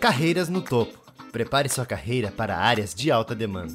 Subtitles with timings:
[0.00, 0.98] Carreiras no topo.
[1.30, 3.74] Prepare sua carreira para áreas de alta demanda.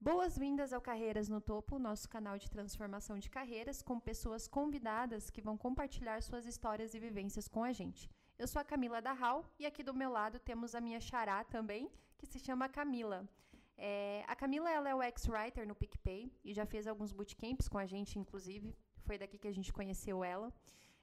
[0.00, 5.42] Boas-vindas ao Carreiras no Topo, nosso canal de transformação de carreiras, com pessoas convidadas que
[5.42, 8.08] vão compartilhar suas histórias e vivências com a gente.
[8.38, 11.90] Eu sou a Camila Darral e aqui do meu lado temos a minha xará também,
[12.16, 13.28] que se chama Camila.
[13.76, 17.78] É, a Camila ela é o ex-writer no PicPay e já fez alguns bootcamps com
[17.78, 18.76] a gente, inclusive.
[19.02, 20.52] Foi daqui que a gente conheceu ela.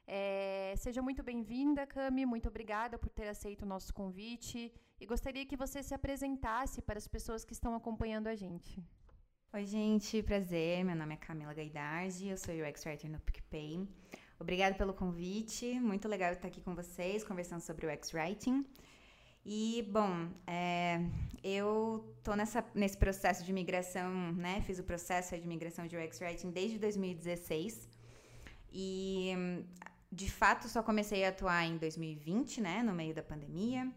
[0.07, 2.25] É, seja muito bem-vinda, Cami.
[2.25, 4.71] Muito obrigada por ter aceito o nosso convite.
[4.99, 8.83] E gostaria que você se apresentasse para as pessoas que estão acompanhando a gente.
[9.53, 10.21] Oi, gente.
[10.23, 10.83] Prazer.
[10.83, 12.27] Meu nome é Camila Gaidardi.
[12.27, 13.87] Eu sou UX Writer no PicPay.
[14.41, 15.79] Obrigada pelo convite.
[15.79, 18.65] Muito legal estar aqui com vocês, conversando sobre o X-Writing.
[19.45, 20.99] E, bom, é,
[21.43, 24.61] eu tô nessa, nesse processo de migração, né?
[24.61, 27.87] Fiz o processo de migração de UX Writing desde 2016.
[28.73, 29.33] E,
[30.11, 32.83] de fato, só comecei a atuar em 2020, né?
[32.83, 33.89] No meio da pandemia.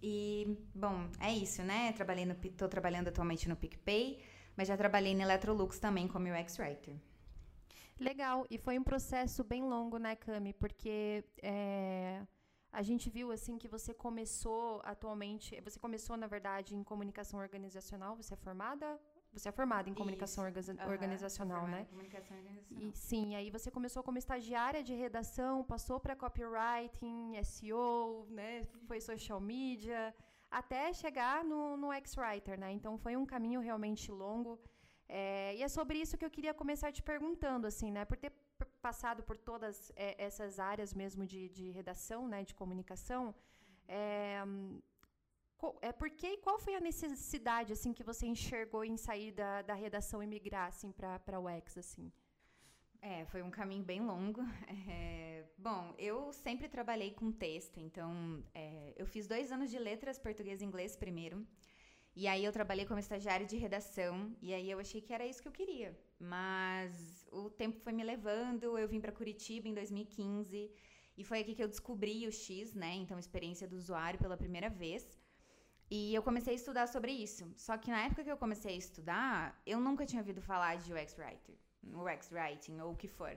[0.00, 1.92] E, bom, é isso, né?
[1.92, 4.22] Trabalhei no, tô trabalhando atualmente no PicPay,
[4.56, 6.94] mas já trabalhei na Electrolux também como UX Writer.
[7.98, 10.52] Legal, e foi um processo bem longo, né, Cami?
[10.52, 12.22] Porque é,
[12.72, 18.16] a gente viu assim que você começou atualmente, você começou na verdade em comunicação organizacional,
[18.16, 19.00] você é formada?
[19.34, 21.86] Você é formada em comunicação orga uhum, organizacional, né?
[21.90, 22.88] Comunicação organizacional.
[22.88, 28.62] E, sim, aí você começou como estagiária de redação, passou para copywriting, SEO, né?
[28.86, 30.14] Foi social media,
[30.50, 32.70] até chegar no, no X-Writer, né?
[32.72, 34.60] Então foi um caminho realmente longo.
[35.08, 38.04] É, e é sobre isso que eu queria começar te perguntando, assim, né?
[38.04, 38.32] Por ter
[38.80, 43.34] passado por todas é, essas áreas mesmo de, de redação, né, de comunicação,
[43.88, 44.42] é,
[45.80, 49.74] é porque e qual foi a necessidade assim que você enxergou em sair da, da
[49.74, 52.12] redação e migrar assim para o X assim?
[53.00, 54.42] É, foi um caminho bem longo.
[54.96, 58.12] É, bom, eu sempre trabalhei com texto, então
[58.54, 61.46] é, eu fiz dois anos de letras português e inglês primeiro.
[62.16, 65.42] E aí eu trabalhei como estagiária de redação, e aí eu achei que era isso
[65.42, 65.90] que eu queria.
[66.18, 70.70] Mas o tempo foi me levando, eu vim para Curitiba em 2015
[71.16, 72.94] e foi aqui que eu descobri o X, né?
[72.94, 75.06] Então, experiência do usuário pela primeira vez.
[75.96, 77.44] E eu comecei a estudar sobre isso.
[77.56, 80.92] Só que na época que eu comecei a estudar, eu nunca tinha ouvido falar de
[80.92, 83.32] UX Writer, UX Writing ou o que for.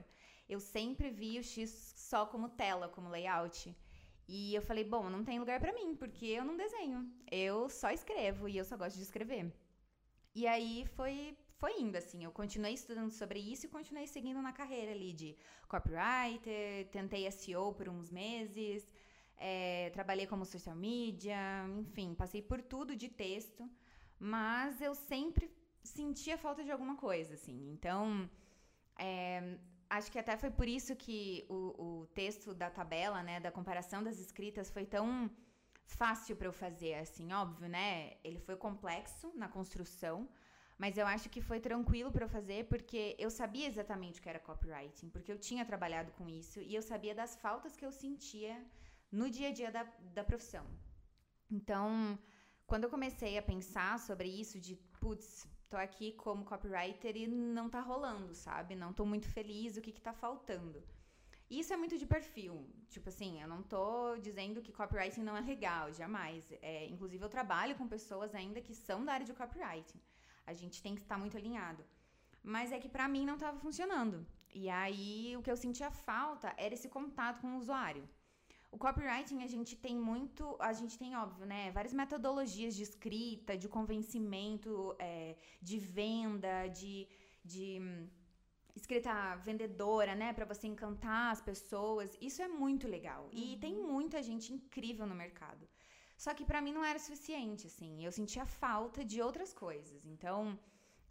[0.48, 3.72] Eu sempre vi o X só como tela, como layout.
[4.26, 7.08] E eu falei, bom, não tem lugar para mim, porque eu não desenho.
[7.30, 9.54] Eu só escrevo e eu só gosto de escrever.
[10.34, 12.24] E aí foi foi indo, assim.
[12.24, 15.36] Eu continuei estudando sobre isso e continuei seguindo na carreira ali de
[15.68, 18.92] copywriter, tentei SEO por uns meses,
[19.38, 21.38] é, trabalhei como social media,
[21.78, 23.68] enfim, passei por tudo de texto,
[24.18, 25.50] mas eu sempre
[25.82, 27.70] sentia falta de alguma coisa, assim.
[27.72, 28.28] Então,
[28.98, 33.50] é, acho que até foi por isso que o, o texto da tabela, né, da
[33.50, 35.30] comparação das escritas foi tão
[35.84, 38.16] fácil para eu fazer, assim, óbvio, né?
[38.22, 40.28] Ele foi complexo na construção,
[40.76, 44.28] mas eu acho que foi tranquilo para eu fazer porque eu sabia exatamente o que
[44.28, 47.90] era copywriting, porque eu tinha trabalhado com isso e eu sabia das faltas que eu
[47.90, 48.56] sentia
[49.10, 50.66] no dia a dia da, da profissão.
[51.50, 52.18] Então,
[52.66, 57.68] quando eu comecei a pensar sobre isso, de putz, tô aqui como copywriter e não
[57.68, 58.74] tá rolando, sabe?
[58.74, 60.82] Não tô muito feliz, o que que tá faltando?
[61.50, 62.54] Isso é muito de perfil.
[62.90, 66.52] Tipo assim, eu não tô dizendo que copywriting não é legal, jamais.
[66.60, 70.00] É, inclusive, eu trabalho com pessoas ainda que são da área de copywriting.
[70.46, 71.82] A gente tem que estar muito alinhado.
[72.42, 74.26] Mas é que para mim não estava funcionando.
[74.54, 78.08] E aí o que eu sentia falta era esse contato com o usuário.
[78.70, 83.56] O copywriting a gente tem muito, a gente tem óbvio, né, várias metodologias de escrita,
[83.56, 87.08] de convencimento, é, de venda, de,
[87.42, 88.06] de hum,
[88.76, 92.16] escrita vendedora, né, para você encantar as pessoas.
[92.20, 93.30] Isso é muito legal uhum.
[93.32, 95.66] e tem muita gente incrível no mercado.
[96.16, 98.04] Só que para mim não era suficiente, assim.
[98.04, 100.04] Eu sentia falta de outras coisas.
[100.04, 100.58] Então,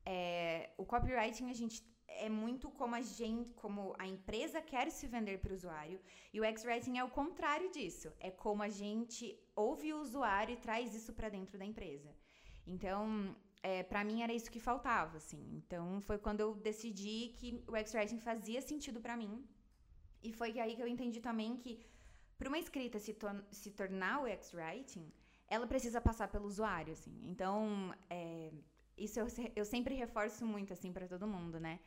[0.06, 1.78] é, o copywriting a gente
[2.26, 6.00] é muito como a gente, como a empresa quer se vender para o usuário,
[6.34, 8.12] e o X-Writing é o contrário disso.
[8.20, 12.10] É como a gente ouve o usuário e traz isso para dentro da empresa.
[12.66, 15.42] Então, é, para mim era isso que faltava, assim.
[15.60, 19.46] Então, foi quando eu decidi que o X-Writing fazia sentido para mim.
[20.22, 21.80] E foi aí que eu entendi também que
[22.38, 23.16] para uma escrita se,
[23.52, 25.12] se tornar o X-Writing,
[25.48, 27.16] ela precisa passar pelo usuário, assim.
[27.24, 28.52] Então, é,
[28.98, 31.80] isso eu, eu sempre reforço muito, assim, para todo mundo, né?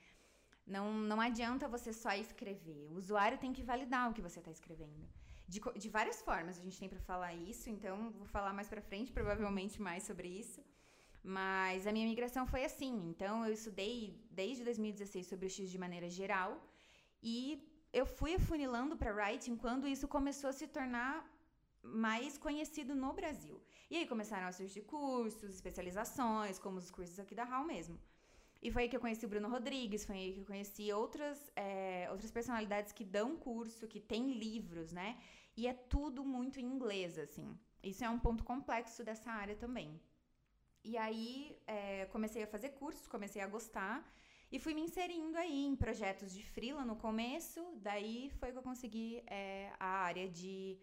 [0.67, 2.87] Não, não adianta você só escrever.
[2.91, 5.09] O usuário tem que validar o que você está escrevendo.
[5.49, 8.81] De, de várias formas a gente tem para falar isso, então vou falar mais para
[8.81, 10.63] frente, provavelmente mais sobre isso.
[11.23, 12.95] Mas a minha migração foi assim.
[13.11, 16.51] Então eu estudei desde 2016 sobre o X de maneira geral
[17.23, 17.37] e
[17.93, 21.15] eu fui afunilando para writing quando isso começou a se tornar
[21.83, 23.61] mais conhecido no Brasil.
[23.91, 27.99] E aí começaram a surgir cursos, especializações, como os cursos aqui da HAL mesmo.
[28.63, 31.51] E foi aí que eu conheci o Bruno Rodrigues, foi aí que eu conheci outras,
[31.57, 35.19] é, outras personalidades que dão curso, que têm livros, né?
[35.57, 37.59] E é tudo muito em inglês, assim.
[37.83, 39.99] Isso é um ponto complexo dessa área também.
[40.85, 43.97] E aí é, comecei a fazer cursos, comecei a gostar
[44.53, 47.61] e fui me inserindo aí em projetos de freela no começo.
[47.77, 50.79] Daí foi que eu consegui é, a área de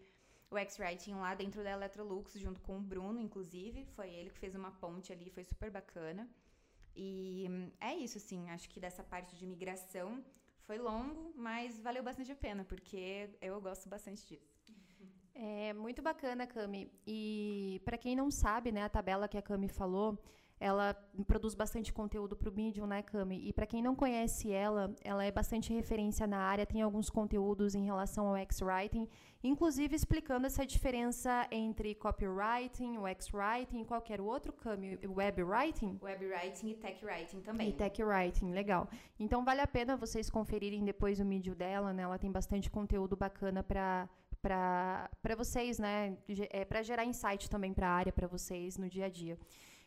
[0.50, 3.84] UX Writing lá dentro da Electrolux, junto com o Bruno, inclusive.
[3.94, 6.28] Foi ele que fez uma ponte ali, foi super bacana.
[7.00, 7.46] E
[7.80, 10.08] é isso, assim, acho que dessa parte de migração
[10.66, 15.06] foi longo, mas valeu bastante a pena, porque eu gosto bastante disso.
[15.32, 16.90] É muito bacana, Cami.
[17.06, 20.18] E para quem não sabe, né, a tabela que a Cami falou,
[20.60, 20.94] ela
[21.26, 23.48] produz bastante conteúdo para o Medium, né, Cami?
[23.48, 27.74] E para quem não conhece ela, ela é bastante referência na área, tem alguns conteúdos
[27.74, 29.08] em relação ao X-Writing,
[29.42, 35.98] inclusive explicando essa diferença entre copywriting, o X-Writing e qualquer outro, Cami, web writing?
[36.02, 37.68] Web writing e tech writing também.
[37.68, 38.88] E tech writing, legal.
[39.18, 42.02] Então vale a pena vocês conferirem depois o Medium dela, né?
[42.02, 44.08] Ela tem bastante conteúdo bacana para
[44.40, 46.16] para vocês, né?
[46.50, 49.38] É, para gerar insight também para a área, para vocês no dia a dia.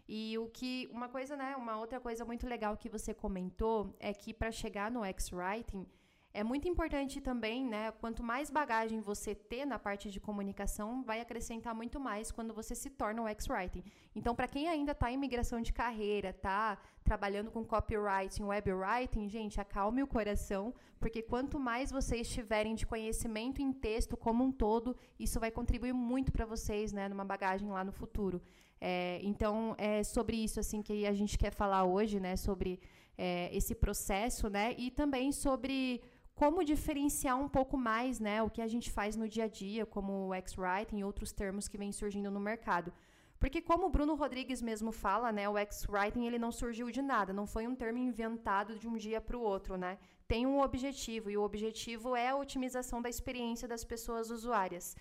[0.07, 4.13] E o que uma coisa, né, uma outra coisa muito legal que você comentou é
[4.13, 5.85] que para chegar no X-Writing
[6.33, 7.91] é muito importante também, né?
[7.91, 12.73] Quanto mais bagagem você ter na parte de comunicação, vai acrescentar muito mais quando você
[12.73, 13.83] se torna um X-Writing.
[14.15, 19.59] Então, para quem ainda está em migração de carreira, está trabalhando com copywriting, webwriting, gente,
[19.59, 24.95] acalme o coração, porque quanto mais vocês tiverem de conhecimento em texto como um todo,
[25.19, 27.09] isso vai contribuir muito para vocês, né?
[27.09, 28.41] Numa bagagem lá no futuro.
[28.81, 32.35] É, então, é sobre isso assim que a gente quer falar hoje, né?
[32.35, 32.79] Sobre
[33.15, 34.73] é, esse processo, né?
[34.75, 36.01] E também sobre
[36.33, 38.41] como diferenciar um pouco mais, né?
[38.41, 41.67] O que a gente faz no dia a dia, como o X-Writing e outros termos
[41.67, 42.91] que vêm surgindo no mercado.
[43.39, 47.33] Porque como o Bruno Rodrigues mesmo fala, né, o X-Writing ele não surgiu de nada,
[47.33, 49.97] não foi um termo inventado de um dia para o outro, né?
[50.27, 54.95] Tem um objetivo e o objetivo é a otimização da experiência das pessoas usuárias.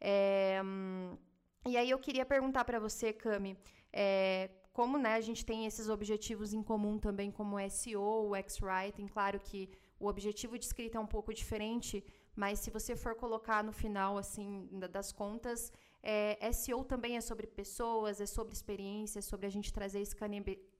[0.00, 1.16] É, hum,
[1.64, 3.56] e aí eu queria perguntar para você, Cami,
[3.92, 9.38] é, como né, a gente tem esses objetivos em comum também, como SEO, X-Writing, claro
[9.38, 9.70] que
[10.00, 12.04] o objetivo de escrita é um pouco diferente,
[12.34, 15.70] mas se você for colocar no final assim das contas,
[16.02, 20.02] é, SEO também é sobre pessoas, é sobre experiência, é sobre a gente trazer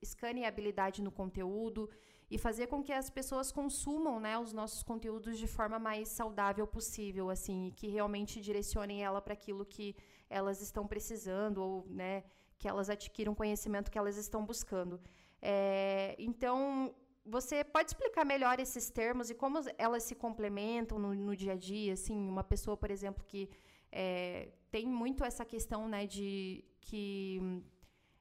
[0.01, 1.89] escaneabilidade no conteúdo
[2.29, 6.65] e fazer com que as pessoas consumam né, os nossos conteúdos de forma mais saudável
[6.65, 9.95] possível, assim, e que realmente direcionem ela para aquilo que
[10.39, 12.23] elas estão precisando ou né,
[12.59, 14.99] que elas adquiram conhecimento que elas estão buscando.
[15.41, 16.93] É, então,
[17.25, 21.55] você pode explicar melhor esses termos e como elas se complementam no, no dia a
[21.55, 21.93] dia?
[21.93, 23.49] Assim, uma pessoa, por exemplo, que
[23.91, 27.39] é, tem muito essa questão né, de que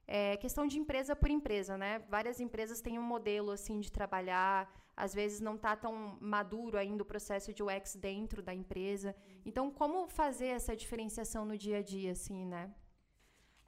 [0.07, 2.01] é questão de empresa por empresa, né?
[2.09, 4.71] Várias empresas têm um modelo assim de trabalhar,
[5.05, 9.11] às vezes não está tão maduro ainda o processo de UX dentro da empresa.
[9.45, 12.73] Então, como fazer essa diferenciação no dia a dia, assim, né?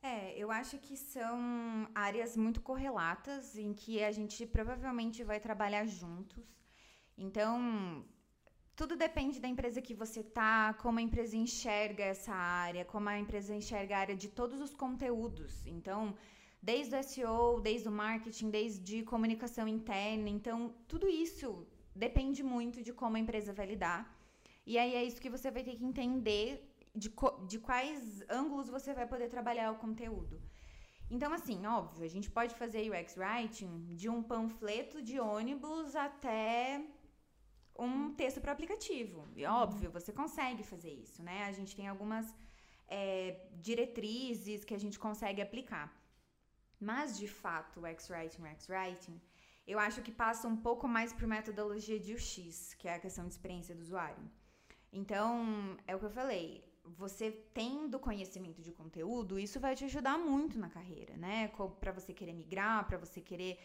[0.00, 1.36] É, eu acho que são
[1.92, 6.46] áreas muito correlatas em que a gente provavelmente vai trabalhar juntos.
[7.18, 8.04] Então,
[8.76, 13.18] tudo depende da empresa que você tá, como a empresa enxerga essa área, como a
[13.18, 15.66] empresa enxerga a área de todos os conteúdos.
[15.66, 16.14] Então,
[16.70, 20.28] desde o SEO, desde o marketing, desde comunicação interna.
[20.38, 20.56] Então,
[20.92, 21.48] tudo isso
[22.04, 24.00] depende muito de como a empresa vai lidar.
[24.70, 26.48] E aí é isso que você vai ter que entender
[27.02, 27.10] de,
[27.50, 30.36] de quais ângulos você vai poder trabalhar o conteúdo.
[31.14, 36.82] Então, assim, óbvio, a gente pode fazer UX Writing de um panfleto de ônibus até
[37.78, 39.28] um texto para aplicativo.
[39.36, 41.44] E óbvio, você consegue fazer isso, né?
[41.44, 42.26] A gente tem algumas
[42.88, 45.86] é, diretrizes que a gente consegue aplicar.
[46.80, 49.20] Mas, de fato, o X-Writing, o X-Writing,
[49.66, 53.26] eu acho que passa um pouco mais por metodologia de UX, que é a questão
[53.26, 54.24] de experiência do usuário.
[54.92, 60.18] Então, é o que eu falei você tendo conhecimento de conteúdo, isso vai te ajudar
[60.18, 61.50] muito na carreira, né?
[61.80, 63.58] Para você querer migrar, para você querer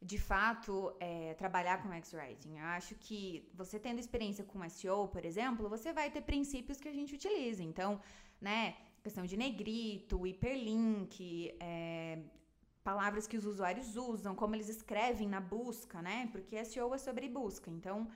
[0.00, 2.58] de fato é, trabalhar com X-Writing.
[2.58, 6.88] Eu acho que você tendo experiência com SEO, por exemplo, você vai ter princípios que
[6.88, 7.62] a gente utiliza.
[7.62, 8.00] Então,
[8.40, 12.18] né, questão de negrito, hiperlink, é,
[12.84, 16.28] palavras que os usuários usam, como eles escrevem na busca, né?
[16.30, 17.70] Porque SEO é sobre busca.
[17.70, 18.06] Então,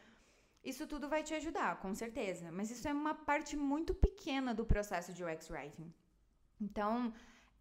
[0.62, 2.52] isso tudo vai te ajudar, com certeza.
[2.52, 5.90] Mas isso é uma parte muito pequena do processo de UX Writing.
[6.60, 7.12] Então,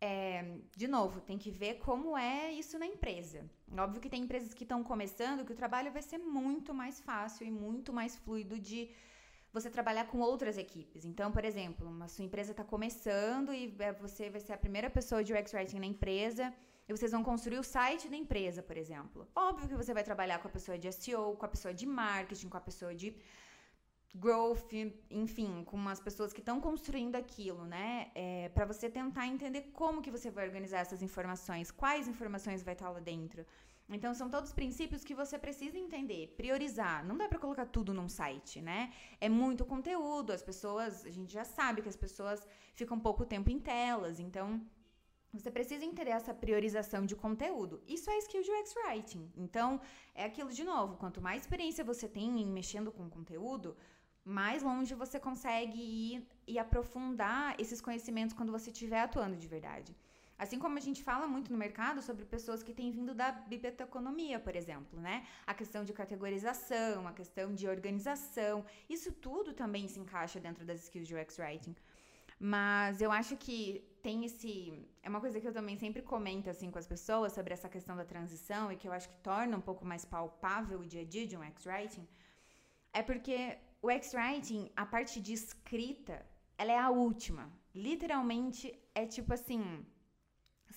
[0.02, 3.50] é, de novo, tem que ver como é isso na empresa.
[3.86, 7.48] Óbvio que tem empresas que estão começando que o trabalho vai ser muito mais fácil
[7.48, 8.92] e muito mais fluido de
[9.54, 11.06] você trabalhar com outras equipes.
[11.06, 14.90] Então, por exemplo, uma sua empresa está começando e é, você vai ser a primeira
[14.90, 16.54] pessoa de UX Writing na empresa
[16.88, 19.28] e vocês vão construir o site da empresa, por exemplo.
[19.36, 22.50] Óbvio que você vai trabalhar com a pessoa de SEO, com a pessoa de marketing,
[22.50, 23.16] com a pessoa de
[24.16, 24.74] growth,
[25.12, 28.10] enfim, com as pessoas que estão construindo aquilo, né?
[28.16, 32.74] É, para você tentar entender como que você vai organizar essas informações, quais informações vai
[32.74, 33.46] estar lá dentro.
[33.90, 37.06] Então são todos princípios que você precisa entender, priorizar.
[37.06, 38.92] Não dá para colocar tudo num site, né?
[39.22, 43.50] É muito conteúdo, as pessoas, a gente já sabe que as pessoas ficam pouco tempo
[43.50, 44.62] em telas, então
[45.40, 47.82] você precisa entender essa priorização de conteúdo.
[47.88, 49.32] Isso é skill de UX Writing.
[49.36, 49.82] Então,
[50.16, 53.76] é aquilo de novo, quanto mais experiência você tem em mexendo com conteúdo,
[54.24, 59.96] mais longe você consegue ir e aprofundar esses conhecimentos quando você estiver atuando de verdade.
[60.38, 64.40] Assim como a gente fala muito no mercado sobre pessoas que têm vindo da biblioteconomia,
[64.40, 65.26] por exemplo, né?
[65.48, 70.84] A questão de categorização, a questão de organização, isso tudo também se encaixa dentro das
[70.84, 71.76] skills de UX Writing.
[72.40, 74.52] Mas eu acho que tem esse.
[75.06, 77.96] É uma coisa que eu também sempre comento assim com as pessoas sobre essa questão
[78.02, 81.10] da transição e que eu acho que torna um pouco mais palpável o dia a
[81.14, 82.06] dia de um UX Writing.
[83.00, 83.38] É porque
[83.86, 86.16] o X-Writing, a parte de escrita,
[86.58, 87.44] ela é a última.
[87.76, 88.64] Literalmente,
[88.96, 89.62] é tipo assim,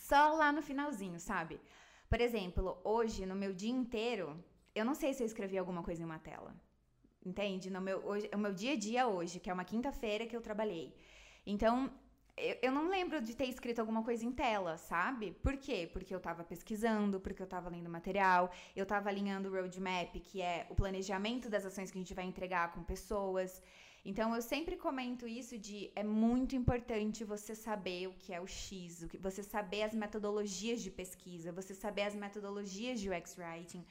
[0.09, 1.61] só lá no finalzinho, sabe?
[2.13, 4.27] Por exemplo, hoje, no meu dia inteiro,
[4.75, 6.53] eu não sei se eu escrevi alguma coisa em uma tela.
[7.25, 7.71] Entende?
[7.71, 10.47] No meu, hoje, o meu dia a dia hoje, que é uma quinta-feira que eu
[10.49, 10.87] trabalhei.
[11.47, 11.75] Então,
[12.37, 15.33] eu, eu não lembro de ter escrito alguma coisa em tela, sabe?
[15.43, 15.89] Por quê?
[15.93, 20.41] Porque eu tava pesquisando, porque eu tava lendo material, eu tava alinhando o roadmap, que
[20.41, 23.63] é o planejamento das ações que a gente vai entregar com pessoas.
[24.05, 28.47] Então eu sempre comento isso de é muito importante você saber o que é o
[28.47, 33.37] X, o que, você saber as metodologias de pesquisa, você saber as metodologias de UX
[33.37, 33.85] writing,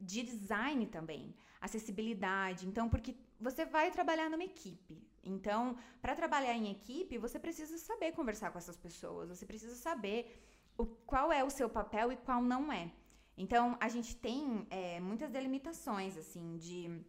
[0.00, 2.68] de design também, acessibilidade.
[2.68, 5.07] Então, porque você vai trabalhar numa equipe.
[5.22, 10.42] Então, para trabalhar em equipe, você precisa saber conversar com essas pessoas, você precisa saber
[10.76, 12.90] o, qual é o seu papel e qual não é.
[13.36, 17.00] Então, a gente tem é, muitas delimitações, assim, de,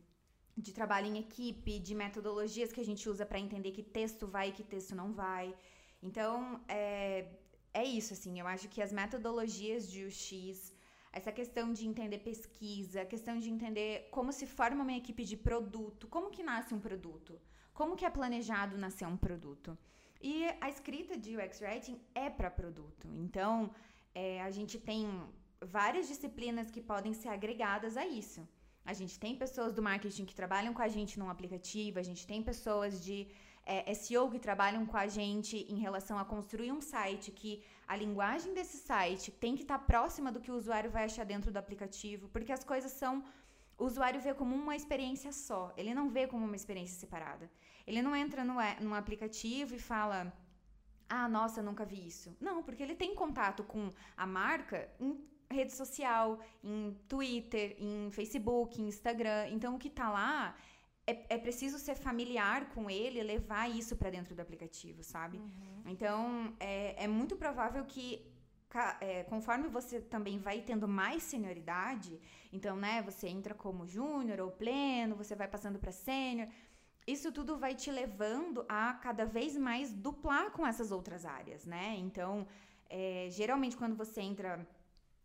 [0.57, 4.49] de trabalho em equipe, de metodologias que a gente usa para entender que texto vai
[4.49, 5.55] e que texto não vai.
[6.01, 7.27] Então, é,
[7.73, 10.73] é isso, assim, eu acho que as metodologias de UX,
[11.11, 15.35] essa questão de entender pesquisa, a questão de entender como se forma uma equipe de
[15.35, 17.39] produto, como que nasce um produto
[17.79, 19.69] como que é planejado nascer um produto.
[20.21, 20.33] E
[20.65, 23.05] a escrita de UX Writing é para produto.
[23.25, 23.53] Então,
[24.13, 25.01] é, a gente tem
[25.77, 28.41] várias disciplinas que podem ser agregadas a isso.
[28.91, 32.25] A gente tem pessoas do marketing que trabalham com a gente num aplicativo, a gente
[32.31, 33.17] tem pessoas de
[33.65, 37.51] é, SEO que trabalham com a gente em relação a construir um site que
[37.87, 41.25] a linguagem desse site tem que estar tá próxima do que o usuário vai achar
[41.33, 43.23] dentro do aplicativo, porque as coisas são.
[43.77, 47.49] O usuário vê como uma experiência só, ele não vê como uma experiência separada.
[47.89, 50.31] Ele não entra no, num aplicativo e fala:
[51.09, 52.37] Ah, nossa, nunca vi isso.
[52.39, 55.11] Não, porque ele tem contato com a marca em
[55.51, 59.47] rede social, em Twitter, em Facebook, em Instagram.
[59.49, 60.55] Então, o que tá lá
[61.07, 65.39] é, é preciso ser familiar com ele, levar isso para dentro do aplicativo, sabe?
[65.39, 65.83] Uhum.
[65.87, 68.31] Então, é, é muito provável que
[69.01, 72.19] é, conforme você também vai tendo mais senioridade,
[72.53, 76.47] então, né, você entra como júnior ou pleno, você vai passando para sênior,
[77.11, 81.95] isso tudo vai te levando a cada vez mais duplar com essas outras áreas, né?
[81.97, 82.47] Então,
[82.89, 84.51] é, geralmente quando você entra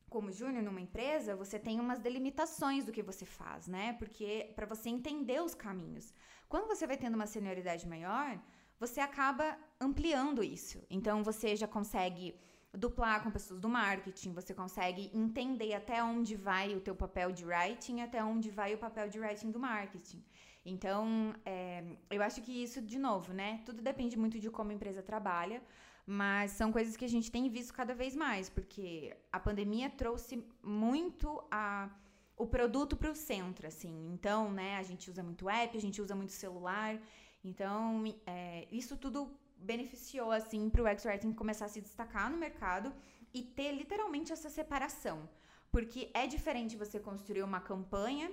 [0.09, 3.95] como júnior numa empresa, você tem umas delimitações do que você faz, né?
[3.95, 6.13] Porque para você entender os caminhos.
[6.49, 8.39] Quando você vai tendo uma senioridade maior,
[8.79, 10.79] você acaba ampliando isso.
[10.89, 12.25] Então você já consegue
[12.73, 17.45] duplar com pessoas do marketing, você consegue entender até onde vai o teu papel de
[17.45, 20.23] writing, até onde vai o papel de writing do marketing.
[20.65, 23.61] Então, é, eu acho que isso, de novo, né?
[23.67, 25.63] Tudo depende muito de como a empresa trabalha,
[26.07, 30.43] mas são coisas que a gente tem visto cada vez mais, porque a pandemia trouxe
[30.63, 31.91] muito a,
[32.37, 34.11] o produto para o centro, assim.
[34.13, 36.99] Então, né, a gente usa muito app, a gente usa muito celular.
[37.45, 42.93] Então, é, isso tudo beneficiou, assim, para o X-Writing começar a se destacar no mercado
[43.35, 45.29] e ter literalmente essa separação.
[45.71, 48.31] Porque é diferente você construir uma campanha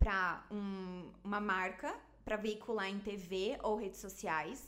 [0.00, 4.58] para um, uma marca para veicular em TV ou redes sociais,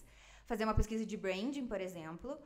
[0.46, 2.38] fazer uma pesquisa de branding, por exemplo,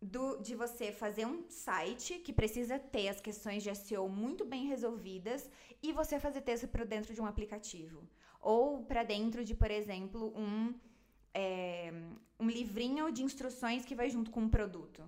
[0.00, 4.66] do, de você fazer um site que precisa ter as questões de SEO muito bem
[4.66, 5.48] resolvidas
[5.82, 7.98] e você fazer texto para dentro de um aplicativo
[8.40, 10.74] ou para dentro de, por exemplo, um
[11.34, 11.92] é,
[12.38, 15.02] um livrinho de instruções que vai junto com um produto.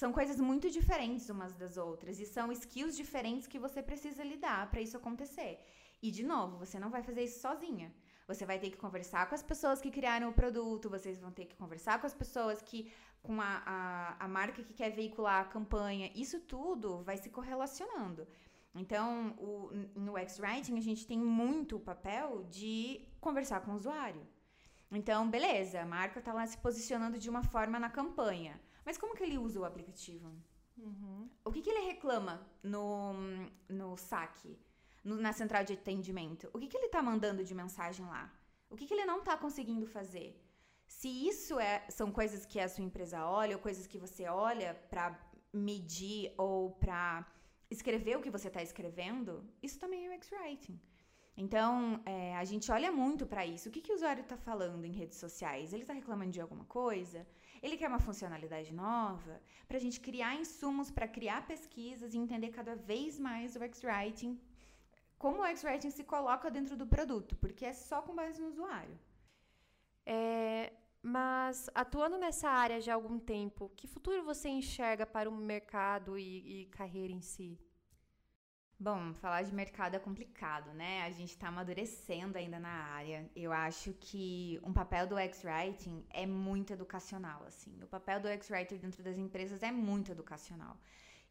[0.00, 4.70] são coisas muito diferentes umas das outras e são skills diferentes que você precisa lidar
[4.70, 5.54] para isso acontecer.
[6.02, 7.92] E de novo, você não vai fazer isso sozinha.
[8.26, 11.46] Você vai ter que conversar com as pessoas que criaram o produto, vocês vão ter
[11.46, 12.92] que conversar com as pessoas que.
[13.22, 16.10] com a, a, a marca que quer veicular a campanha.
[16.14, 18.26] Isso tudo vai se correlacionando.
[18.74, 24.24] Então, o, no X-Writing, a gente tem muito o papel de conversar com o usuário.
[24.90, 28.60] Então, beleza, a marca está lá se posicionando de uma forma na campanha.
[28.84, 30.30] Mas como que ele usa o aplicativo?
[30.78, 31.28] Uhum.
[31.44, 33.12] O que, que ele reclama no,
[33.68, 34.58] no saque,
[35.04, 36.48] no, na central de atendimento?
[36.52, 38.32] O que, que ele está mandando de mensagem lá?
[38.70, 40.40] O que, que ele não está conseguindo fazer?
[40.86, 44.74] Se isso é, são coisas que a sua empresa olha, ou coisas que você olha
[44.90, 45.18] para
[45.52, 47.26] medir ou para
[47.70, 50.80] escrever o que você está escrevendo, isso também é o X-Writing.
[51.36, 53.68] Então, é, a gente olha muito para isso.
[53.68, 55.72] O que, que o usuário está falando em redes sociais?
[55.72, 57.24] Ele está reclamando de alguma coisa?
[57.62, 59.40] Ele quer uma funcionalidade nova?
[59.68, 64.32] Para a gente criar insumos para criar pesquisas e entender cada vez mais o X-Writing,
[65.18, 68.96] como o X-Writing se coloca dentro do produto, porque é só com base no usuário.
[70.06, 70.72] É,
[71.02, 76.18] mas atuando nessa área já há algum tempo, que futuro você enxerga para o mercado
[76.18, 77.58] e, e carreira em si?
[78.80, 81.02] Bom, falar de mercado é complicado, né?
[81.02, 83.28] A gente está amadurecendo ainda na área.
[83.34, 87.76] Eu acho que um papel do X-Writing é muito educacional, assim.
[87.82, 90.76] O papel do X-Writer dentro das empresas é muito educacional.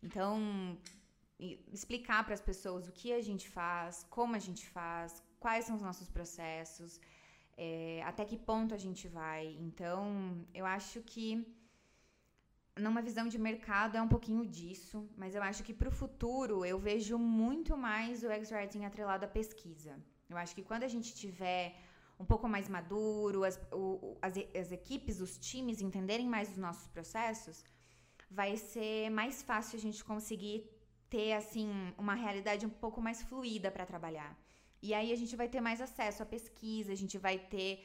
[0.03, 0.77] Então,
[1.71, 5.75] explicar para as pessoas o que a gente faz, como a gente faz, quais são
[5.75, 6.99] os nossos processos,
[7.55, 9.55] é, até que ponto a gente vai.
[9.59, 11.45] Então, eu acho que
[12.77, 16.65] numa visão de mercado é um pouquinho disso, mas eu acho que para o futuro
[16.65, 19.97] eu vejo muito mais o X-Writing atrelado à pesquisa.
[20.29, 21.75] Eu acho que quando a gente tiver
[22.19, 26.87] um pouco mais maduro, as, o, as, as equipes, os times entenderem mais os nossos
[26.87, 27.63] processos,
[28.29, 30.69] vai ser mais fácil a gente conseguir
[31.09, 34.37] ter assim uma realidade um pouco mais fluida para trabalhar.
[34.81, 37.83] E aí a gente vai ter mais acesso à pesquisa, a gente vai ter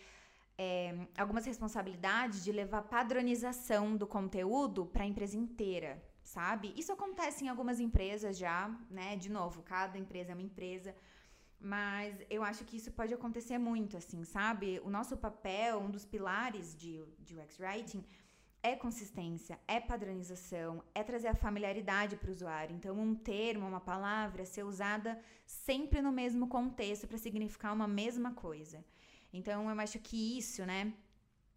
[0.59, 6.73] é, algumas responsabilidades de levar padronização do conteúdo para a empresa inteira, sabe?
[6.77, 9.17] Isso acontece em algumas empresas já, né?
[9.17, 10.95] De novo, cada empresa é uma empresa.
[11.59, 14.81] Mas eu acho que isso pode acontecer muito, assim, sabe?
[14.85, 18.05] O nosso papel, um dos pilares de, de UX Writing,
[18.63, 22.77] é consistência, é padronização, é trazer a familiaridade para o usuário.
[22.77, 28.33] Então, um termo, uma palavra, ser usada sempre no mesmo contexto para significar uma mesma
[28.33, 28.85] coisa.
[29.33, 30.93] Então, eu acho que isso, né?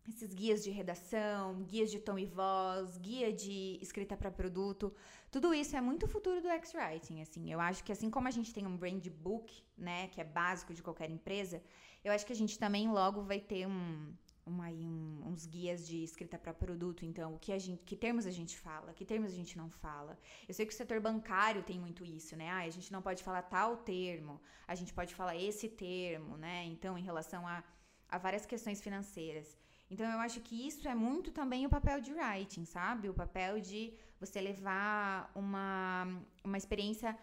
[0.07, 4.93] Esses guias de redação, guias de tom e voz, guia de escrita para produto,
[5.31, 7.51] tudo isso é muito futuro do X-Writing, assim.
[7.51, 10.73] Eu acho que assim como a gente tem um brand book, né, que é básico
[10.73, 11.61] de qualquer empresa,
[12.03, 14.13] eu acho que a gente também logo vai ter um,
[14.45, 18.27] uma, um, uns guias de escrita para produto, então, o que a gente, que termos
[18.27, 20.17] a gente fala, que termos a gente não fala.
[20.47, 22.49] Eu sei que o setor bancário tem muito isso, né?
[22.51, 26.63] Ah, a gente não pode falar tal termo, a gente pode falar esse termo, né?
[26.65, 27.63] Então, em relação a,
[28.07, 29.57] a várias questões financeiras.
[29.89, 33.09] Então, eu acho que isso é muito também o papel de writing, sabe?
[33.09, 36.07] O papel de você levar uma,
[36.43, 37.17] uma experiência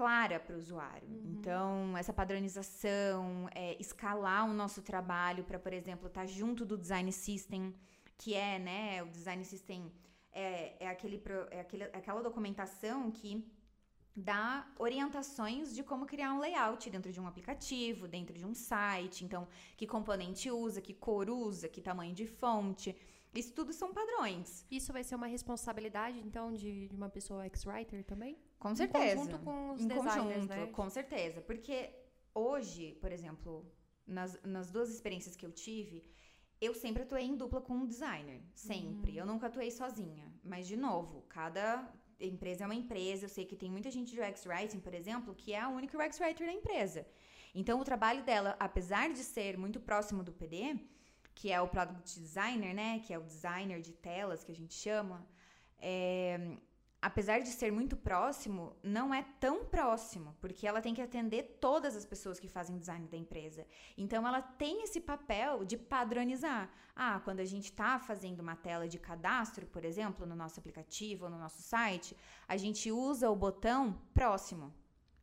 [0.00, 1.06] clara para o usuário.
[1.08, 1.34] Uhum.
[1.34, 6.76] Então, essa padronização, é, escalar o nosso trabalho para, por exemplo, estar tá junto do
[6.84, 7.62] design system,
[8.16, 9.92] que é, né, o design system
[10.32, 13.46] é, é, aquele, é aquele, aquela documentação que
[14.16, 19.22] dá orientações de como criar um layout dentro de um aplicativo, dentro de um site.
[19.26, 22.96] Então, que componente usa, que cor usa, que tamanho de fonte.
[23.34, 24.64] Isso tudo são padrões.
[24.70, 28.38] Isso vai ser uma responsabilidade, então, de, de uma pessoa ex-writer também?
[28.60, 29.14] Com certeza.
[29.14, 30.66] Em conjunto com os em designers, conjunto, né?
[30.66, 31.40] Com certeza.
[31.40, 31.90] Porque
[32.34, 33.66] hoje, por exemplo,
[34.06, 36.04] nas, nas duas experiências que eu tive,
[36.60, 38.42] eu sempre atuei em dupla com um designer.
[38.54, 39.12] Sempre.
[39.12, 39.14] Hum.
[39.20, 40.30] Eu nunca atuei sozinha.
[40.44, 43.24] Mas, de novo, cada empresa é uma empresa.
[43.24, 45.96] Eu sei que tem muita gente de UX Writing, por exemplo, que é a única
[45.96, 47.06] UX Writer da empresa.
[47.54, 50.78] Então, o trabalho dela, apesar de ser muito próximo do PD,
[51.34, 52.98] que é o Product Designer, né?
[52.98, 55.26] Que é o designer de telas que a gente chama.
[55.78, 56.58] É,
[57.00, 61.96] apesar de ser muito próximo, não é tão próximo, porque ela tem que atender todas
[61.96, 63.66] as pessoas que fazem design da empresa.
[63.96, 66.70] Então, ela tem esse papel de padronizar.
[66.94, 71.24] Ah, quando a gente está fazendo uma tela de cadastro, por exemplo, no nosso aplicativo
[71.24, 74.72] ou no nosso site, a gente usa o botão próximo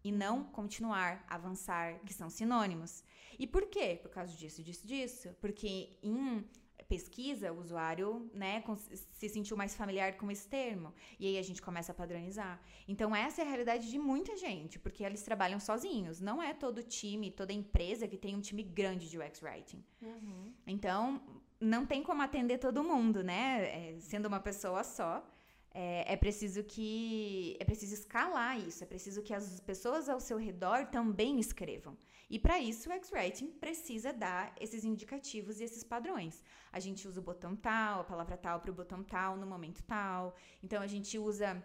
[0.03, 3.03] e não continuar, avançar, que são sinônimos.
[3.37, 3.99] E por quê?
[4.01, 5.35] Por causa disso, disso, disso.
[5.39, 6.43] Porque em
[6.83, 8.63] pesquisa, o usuário né,
[9.11, 10.93] se sentiu mais familiar com esse termo.
[11.19, 12.61] E aí a gente começa a padronizar.
[12.87, 16.21] Então, essa é a realidade de muita gente, porque eles trabalham sozinhos.
[16.21, 19.83] Não é todo time, toda empresa que tem um time grande de UX Writing.
[20.01, 20.53] Uhum.
[20.65, 21.21] Então,
[21.59, 23.95] não tem como atender todo mundo, né?
[23.95, 25.25] É, sendo uma pessoa só.
[25.73, 30.37] é, é, preciso que é preciso escalar isso, é preciso que as pessoas ao seu
[30.37, 31.95] redor também escrevam.
[32.29, 36.43] E para isso o X-Writing precisa dar esses indicativos e esses padrões.
[36.71, 39.81] A gente usa o botão tal, a palavra tal para o botão tal no momento
[39.83, 40.35] tal.
[40.61, 41.63] Então a gente usa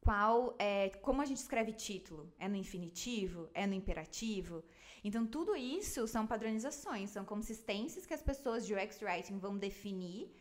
[0.00, 4.64] qual é como a gente escreve título é no infinitivo é no imperativo
[5.04, 10.32] então tudo isso são padronizações são consistências que as pessoas de UX writing vão definir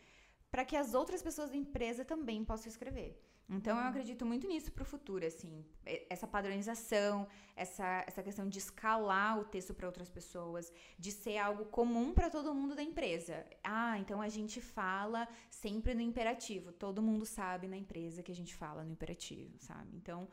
[0.51, 3.28] para que as outras pessoas da empresa também possam escrever.
[3.49, 3.89] Então eu uhum.
[3.89, 5.65] acredito muito nisso para o futuro, assim,
[6.07, 11.65] essa padronização, essa, essa questão de escalar o texto para outras pessoas, de ser algo
[11.65, 13.45] comum para todo mundo da empresa.
[13.63, 16.71] Ah, então a gente fala sempre no imperativo.
[16.71, 19.97] Todo mundo sabe na empresa que a gente fala no imperativo, sabe?
[19.97, 20.27] Então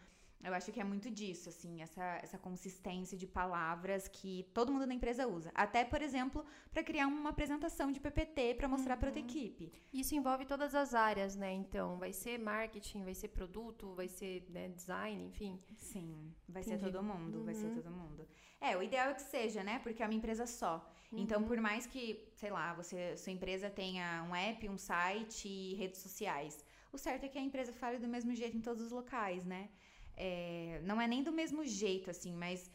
[0.47, 4.87] eu acho que é muito disso, assim, essa, essa consistência de palavras que todo mundo
[4.87, 5.51] na empresa usa.
[5.55, 9.01] Até, por exemplo, para criar uma apresentação de PPT para mostrar uhum.
[9.01, 9.73] para outra equipe.
[9.93, 11.53] Isso envolve todas as áreas, né?
[11.53, 15.61] Então, vai ser marketing, vai ser produto, vai ser né, design, enfim.
[15.77, 16.79] Sim, vai Entendi.
[16.79, 17.45] ser todo mundo, uhum.
[17.45, 17.75] vai ser uhum.
[17.75, 18.29] todo mundo.
[18.61, 19.81] É, o ideal é que seja, né?
[19.81, 20.77] Porque é uma empresa só.
[21.07, 21.25] Então, uhum.
[21.25, 25.75] Então, por mais que, sei lá, você, sua empresa tenha um app, um site e
[25.75, 28.93] redes sociais, o certo é que a empresa fale do mesmo jeito em todos os
[28.93, 29.69] locais, né?
[30.17, 32.71] É, não é nem do mesmo jeito, assim, mas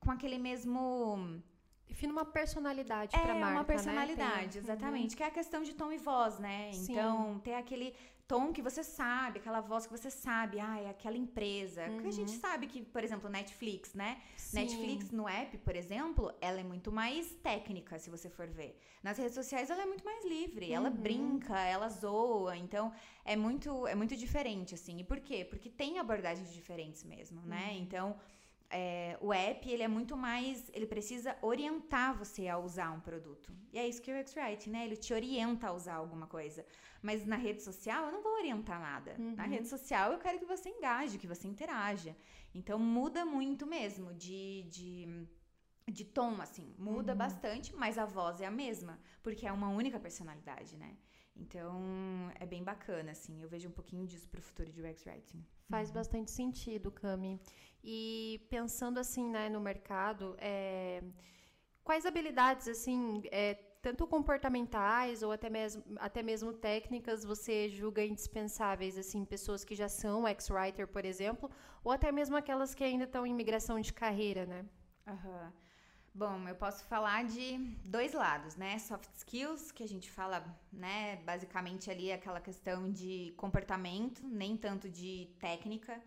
[0.00, 1.42] com aquele mesmo.
[1.88, 4.62] Define uma personalidade é, pra marca, É, uma personalidade, né?
[4.64, 5.10] exatamente.
[5.12, 5.16] Uhum.
[5.16, 6.72] Que é a questão de tom e voz, né?
[6.72, 6.92] Sim.
[6.92, 7.94] Então, ter aquele
[8.26, 11.82] tom que você sabe, aquela voz que você sabe, ah, é aquela empresa.
[11.84, 11.92] Uhum.
[11.94, 12.40] Porque a gente uhum.
[12.40, 14.20] sabe que, por exemplo, Netflix, né?
[14.36, 14.56] Sim.
[14.56, 18.78] Netflix no app, por exemplo, ela é muito mais técnica, se você for ver.
[19.02, 20.74] Nas redes sociais ela é muito mais livre, uhum.
[20.74, 22.92] ela brinca, ela zoa, então
[23.24, 24.98] é muito é muito diferente assim.
[24.98, 25.44] E por quê?
[25.44, 27.68] Porque tem abordagens diferentes mesmo, né?
[27.70, 27.78] Uhum.
[27.78, 28.16] Então,
[28.70, 33.52] é, o app ele é muito mais, ele precisa orientar você a usar um produto.
[33.72, 34.84] E é isso que o X-Writing, né?
[34.84, 36.64] Ele te orienta a usar alguma coisa.
[37.02, 39.14] Mas na rede social eu não vou orientar nada.
[39.18, 39.34] Uhum.
[39.36, 42.16] Na rede social eu quero que você engaje, que você interaja.
[42.54, 45.28] Então muda muito mesmo de, de,
[45.88, 46.74] de tom, assim.
[46.78, 47.18] Muda uhum.
[47.18, 48.98] bastante, mas a voz é a mesma.
[49.22, 50.96] Porque é uma única personalidade, né?
[51.38, 53.42] Então, é bem bacana, assim.
[53.42, 55.44] Eu vejo um pouquinho disso pro futuro de UX Writing.
[55.68, 55.94] Faz uhum.
[55.94, 57.40] bastante sentido, Cami.
[57.82, 61.02] E pensando, assim, né, no mercado, é...
[61.84, 63.54] quais habilidades, assim, é,
[63.86, 69.88] tanto comportamentais ou até mesmo, até mesmo técnicas você julga indispensáveis, assim, pessoas que já
[69.88, 71.48] são ex-writer, por exemplo,
[71.84, 74.64] ou até mesmo aquelas que ainda estão em migração de carreira, né?
[75.06, 75.52] Uhum.
[76.12, 78.78] Bom, eu posso falar de dois lados, né?
[78.78, 84.88] Soft skills, que a gente fala, né, basicamente ali aquela questão de comportamento, nem tanto
[84.88, 86.02] de técnica.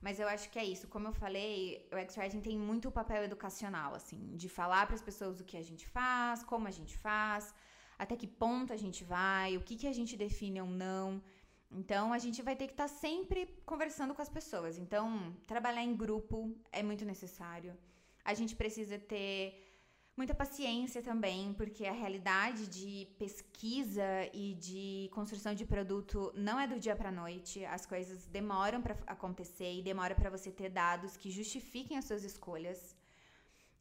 [0.00, 0.88] Mas eu acho que é isso.
[0.88, 5.40] Como eu falei, o X-Writing tem muito papel educacional, assim, de falar para as pessoas
[5.40, 7.54] o que a gente faz, como a gente faz,
[7.98, 11.22] até que ponto a gente vai, o que, que a gente define ou não.
[11.70, 14.78] Então, a gente vai ter que estar tá sempre conversando com as pessoas.
[14.78, 16.36] Então, trabalhar em grupo
[16.72, 17.76] é muito necessário.
[18.24, 19.69] A gente precisa ter
[20.16, 26.66] muita paciência também, porque a realidade de pesquisa e de construção de produto não é
[26.66, 27.64] do dia para noite.
[27.64, 32.24] As coisas demoram para acontecer e demora para você ter dados que justifiquem as suas
[32.24, 32.96] escolhas.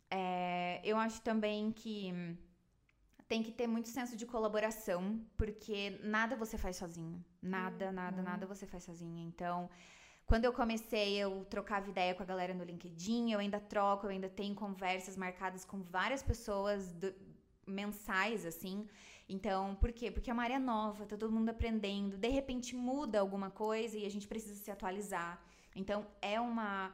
[0.10, 2.14] É, eu acho também que
[3.28, 7.24] tem que ter muito senso de colaboração, porque nada você faz sozinho.
[7.42, 8.24] Nada, nada, uhum.
[8.24, 9.20] nada você faz sozinho.
[9.28, 9.70] Então,
[10.30, 14.12] quando eu comecei, eu trocava ideia com a galera no LinkedIn, eu ainda troco, eu
[14.12, 17.12] ainda tenho conversas marcadas com várias pessoas do,
[17.66, 18.88] mensais, assim.
[19.28, 20.12] Então, por quê?
[20.12, 24.06] Porque é uma área nova, tá todo mundo aprendendo, de repente muda alguma coisa e
[24.06, 25.42] a gente precisa se atualizar.
[25.76, 26.94] Então, é uma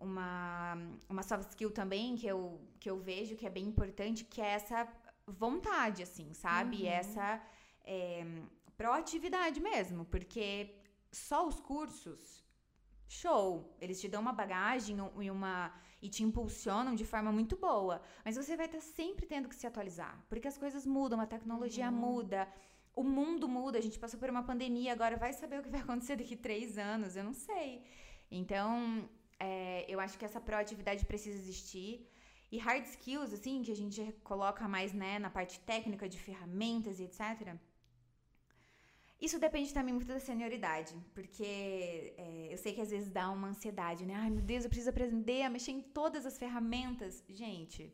[0.00, 4.40] uma, uma soft skill também que eu, que eu vejo que é bem importante, que
[4.40, 4.86] é essa
[5.26, 6.82] vontade, assim, sabe?
[6.82, 6.88] Uhum.
[7.00, 7.42] Essa
[7.84, 8.24] é,
[8.76, 10.76] proatividade mesmo, porque
[11.10, 12.46] só os cursos
[13.08, 13.74] show.
[13.80, 18.36] Eles te dão uma bagagem e uma e te impulsionam de forma muito boa, mas
[18.36, 21.96] você vai estar sempre tendo que se atualizar, porque as coisas mudam, a tecnologia uhum.
[21.96, 22.48] muda,
[22.94, 23.78] o mundo muda.
[23.78, 26.78] A gente passou por uma pandemia, agora vai saber o que vai acontecer daqui três
[26.78, 27.82] anos, eu não sei.
[28.30, 29.08] Então,
[29.40, 32.08] é, eu acho que essa proatividade precisa existir.
[32.50, 37.00] E hard skills, assim, que a gente coloca mais né, na parte técnica de ferramentas
[37.00, 37.58] e etc
[39.20, 43.48] isso depende também muito da senioridade, porque é, eu sei que às vezes dá uma
[43.48, 44.14] ansiedade, né?
[44.14, 47.24] Ai, meu Deus, eu preciso aprender a mexer em todas as ferramentas.
[47.28, 47.92] Gente,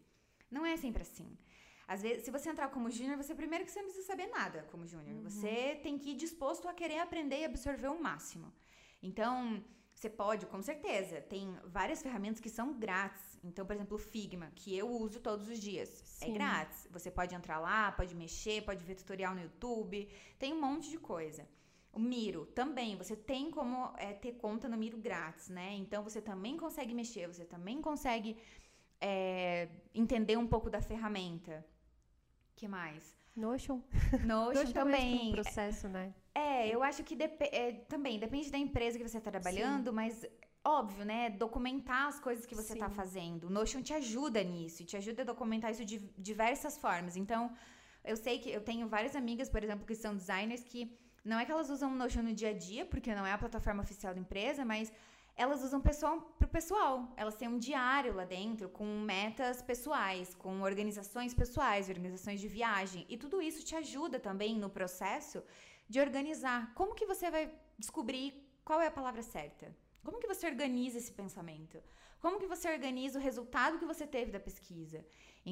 [0.50, 1.38] não é sempre assim.
[1.86, 4.66] Às vezes, se você entrar como júnior, você primeiro que você não precisa saber nada
[4.70, 5.16] como júnior.
[5.16, 5.22] Uhum.
[5.22, 8.52] Você tem que ir disposto a querer aprender e absorver o máximo.
[9.02, 9.62] Então,
[9.94, 11.20] você pode, com certeza.
[11.20, 13.38] Tem várias ferramentas que são grátis.
[13.44, 16.02] Então, por exemplo, o Figma, que eu uso todos os dias.
[16.20, 16.30] É Sim.
[16.32, 16.88] É grátis.
[16.90, 20.08] Você pode entrar lá, pode mexer, pode ver tutorial no YouTube.
[20.38, 21.48] Tem um monte de coisa.
[21.92, 25.74] O Miro também, você tem como é, ter conta no Miro grátis, né?
[25.76, 28.36] Então você também consegue mexer, você também consegue
[29.00, 31.64] é, entender um pouco da ferramenta.
[32.56, 33.16] que mais?
[33.36, 33.80] Notion.
[34.24, 35.28] Notion, Notion também.
[35.28, 36.12] É um processo, né?
[36.34, 39.96] É, eu acho que dep é, também depende da empresa que você está trabalhando, Sim.
[39.96, 40.26] mas
[40.64, 41.30] óbvio, né?
[41.30, 43.44] Documentar as coisas que você está fazendo.
[43.44, 47.16] O Notion te ajuda nisso, te ajuda a documentar isso de diversas formas.
[47.16, 47.52] Então,
[48.02, 51.44] eu sei que eu tenho várias amigas, por exemplo, que são designers que não é
[51.44, 54.12] que elas usam o Notion no dia a dia, porque não é a plataforma oficial
[54.12, 54.92] da empresa, mas
[55.36, 57.12] elas usam pessoal pro pessoal.
[57.16, 63.06] Elas têm um diário lá dentro com metas pessoais, com organizações pessoais, organizações de viagem.
[63.08, 65.42] E tudo isso te ajuda também no processo
[65.94, 66.60] de organizar.
[66.78, 67.44] Como que você vai
[67.84, 68.26] descobrir
[68.68, 69.66] qual é a palavra certa?
[70.06, 71.76] Como que você organiza esse pensamento?
[72.24, 75.00] Como que você organiza o resultado que você teve da pesquisa?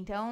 [0.01, 0.25] Então,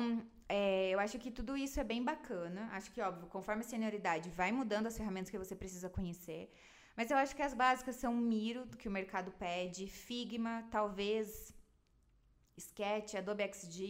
[0.48, 2.62] é, eu acho que tudo isso é bem bacana.
[2.78, 6.42] Acho que, óbvio, conforme a senioridade vai mudando as ferramentas que você precisa conhecer.
[6.96, 11.54] Mas eu acho que as básicas são Miro, que o mercado pede, Figma, talvez
[12.64, 13.84] Sketch, Adobe XD.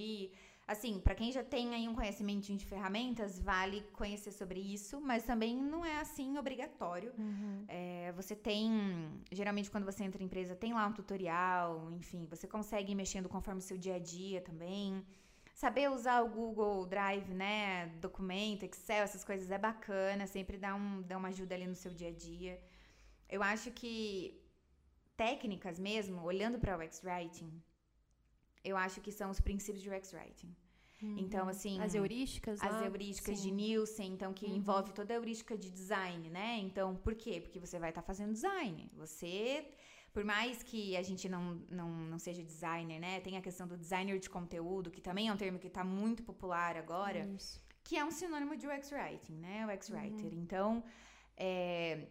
[0.71, 5.25] Assim, para quem já tem aí um conhecimento de ferramentas, vale conhecer sobre isso, mas
[5.25, 7.13] também não é assim obrigatório.
[7.19, 7.65] Uhum.
[7.67, 8.71] É, você tem,
[9.33, 13.29] geralmente quando você entra em empresa, tem lá um tutorial, enfim, você consegue ir mexendo
[13.29, 15.05] conforme o seu dia a dia também.
[15.53, 17.89] Saber usar o Google Drive, né?
[18.01, 21.93] Documento, Excel, essas coisas é bacana, sempre dá, um, dá uma ajuda ali no seu
[21.93, 22.63] dia a dia.
[23.29, 24.41] Eu acho que
[25.17, 27.61] técnicas mesmo, olhando para o X-Writing,
[28.63, 30.55] eu acho que são os princípios de UX Writing.
[31.03, 31.19] Uhum.
[31.19, 31.81] Então, assim.
[31.81, 32.85] As heurísticas, As lá?
[32.85, 33.49] heurísticas Sim.
[33.49, 34.57] de Nielsen, então, que uhum.
[34.57, 36.59] envolve toda a heurística de design, né?
[36.59, 37.41] Então, por quê?
[37.41, 38.91] Porque você vai estar tá fazendo design.
[38.97, 39.67] Você
[40.13, 43.21] por mais que a gente não, não, não seja designer, né?
[43.21, 46.23] Tem a questão do designer de conteúdo, que também é um termo que está muito
[46.23, 47.63] popular agora, Isso.
[47.85, 49.67] que é um sinônimo de UX Writing, né?
[49.73, 49.97] UX uhum.
[49.97, 50.35] Writer.
[50.35, 50.83] Então,
[51.37, 52.09] é,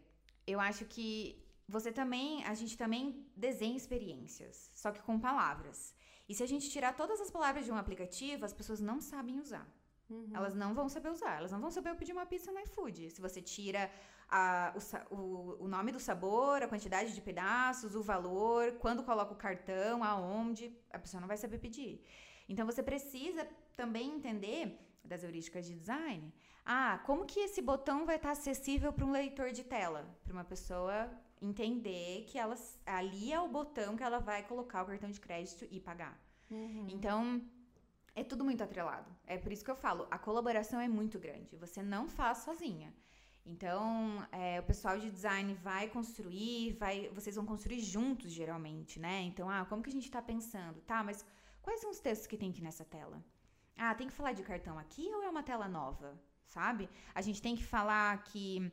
[0.48, 5.94] eu acho que você também, a gente também desenha experiências, só que com palavras.
[6.30, 9.40] E se a gente tirar todas as palavras de um aplicativo, as pessoas não sabem
[9.40, 9.68] usar.
[10.10, 10.30] Uhum.
[10.34, 13.10] Elas não vão saber usar, elas não vão saber pedir uma pizza no iFood.
[13.10, 13.92] Se você tira
[14.30, 14.74] a,
[15.10, 20.04] o, o, nome do sabor, a quantidade de pedaços, o valor, quando coloca o cartão,
[20.04, 22.04] aonde, a pessoa não vai saber pedir.
[22.48, 26.34] Então você precisa também entender das heurísticas de design.
[26.66, 30.02] Ah, como que esse botão vai estar acessível para um leitor de tela?
[30.24, 31.10] Para uma pessoa
[31.42, 35.68] entender que ela, ali é o botão que ela vai colocar o cartão de crédito
[35.72, 36.20] e pagar.
[36.52, 36.88] Uhum.
[36.90, 37.42] Então,
[38.16, 39.10] é tudo muito atrelado.
[39.26, 41.56] É por isso que eu falo, a colaboração é muito grande.
[41.56, 42.94] Você não faz sozinha.
[43.46, 49.22] Então, é, o pessoal de design vai construir, vai, vocês vão construir juntos, geralmente, né?
[49.22, 50.82] Então, ah, como que a gente está pensando?
[50.82, 51.26] Tá, mas
[51.62, 53.24] quais são os textos que tem aqui nessa tela?
[53.78, 56.20] Ah, tem que falar de cartão aqui ou é uma tela nova?
[56.48, 56.90] Sabe?
[57.16, 58.72] A gente tem que falar que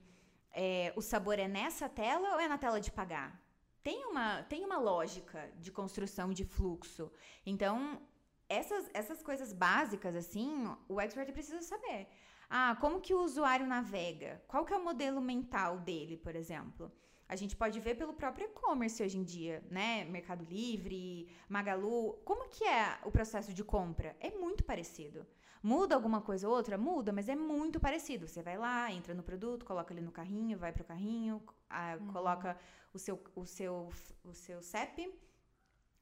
[0.52, 3.40] é, o sabor é nessa tela ou é na tela de pagar?
[3.82, 7.11] Tem uma, tem uma lógica de construção de fluxo.
[7.44, 8.02] Então,
[8.48, 12.09] essas, essas coisas básicas, assim, o expert precisa saber.
[12.48, 14.42] Ah, como que o usuário navega?
[14.46, 16.92] Qual que é o modelo mental dele, por exemplo?
[17.28, 20.04] A gente pode ver pelo próprio e-commerce hoje em dia, né?
[20.04, 22.14] Mercado Livre, Magalu.
[22.24, 24.16] Como que é o processo de compra?
[24.20, 25.26] É muito parecido.
[25.66, 26.79] Muda alguma coisa ou outra?
[26.79, 28.29] Muda, mas é muito parecido.
[28.29, 32.07] Você vai lá, entra no produto, coloca ele no carrinho, vai pro carrinho, ah, uhum.
[32.12, 32.57] coloca
[32.94, 35.12] o seu, o, seu, o seu CEP,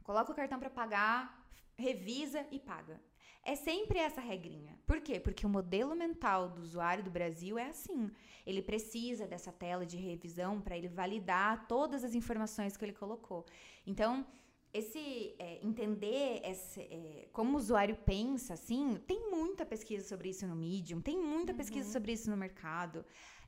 [0.03, 1.49] coloca o cartão para pagar,
[1.79, 3.01] revisa e paga.
[3.43, 4.79] É sempre essa regrinha.
[4.87, 5.19] Por quê?
[5.19, 8.11] Porque o modelo mental do usuário do Brasil é assim.
[8.45, 13.47] Ele precisa dessa tela de revisão para ele validar todas as informações que ele colocou.
[13.87, 14.27] Então,
[14.75, 20.47] esse é, entender esse, é, como o usuário pensa, assim, tem muita pesquisa sobre isso
[20.47, 21.59] no Medium, tem muita uhum.
[21.59, 23.05] pesquisa sobre isso no mercado.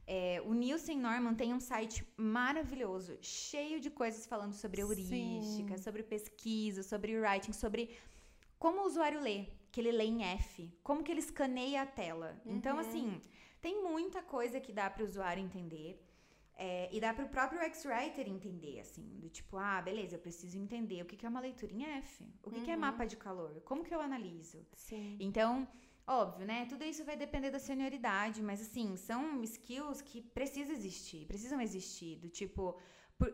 [0.06, 5.82] É, o Nielsen Norman tem um site maravilhoso, cheio de coisas falando sobre heurística, Sim.
[5.82, 7.90] sobre pesquisa, sobre writing, sobre
[8.56, 12.40] como o usuário lê que ele lê em F, como que ele escaneia a tela.
[12.46, 12.56] Então, uhum.
[12.56, 13.20] Então, assim,
[13.60, 16.02] tem muita coisa que dá para o usuário entender.
[16.59, 20.57] É, e dá para o próprio X-Writer entender, assim, do tipo, ah, beleza, eu preciso
[20.57, 22.64] entender o que, que é uma leitura em F, o que, uhum.
[22.64, 22.81] que é uhum.
[22.81, 24.66] mapa de calor, como que eu analiso.
[24.73, 25.19] Sim.
[25.21, 25.69] Então,
[26.07, 26.64] óbvio, né?
[26.64, 32.16] Tudo isso vai depender da senioridade, mas assim, são skills que precisam existir, precisam existir,
[32.16, 32.81] do tipo,
[33.19, 33.29] por,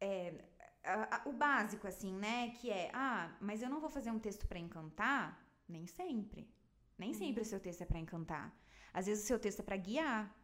[0.00, 0.34] é,
[0.82, 2.50] a, a, o básico, assim, né?
[2.50, 6.48] Que é, ah, mas eu não vou fazer um texto para encantar, nem sempre.
[6.98, 7.14] Nem uhum.
[7.14, 8.52] sempre o seu texto é para encantar.
[8.92, 10.34] Às vezes o seu texto é para guiar.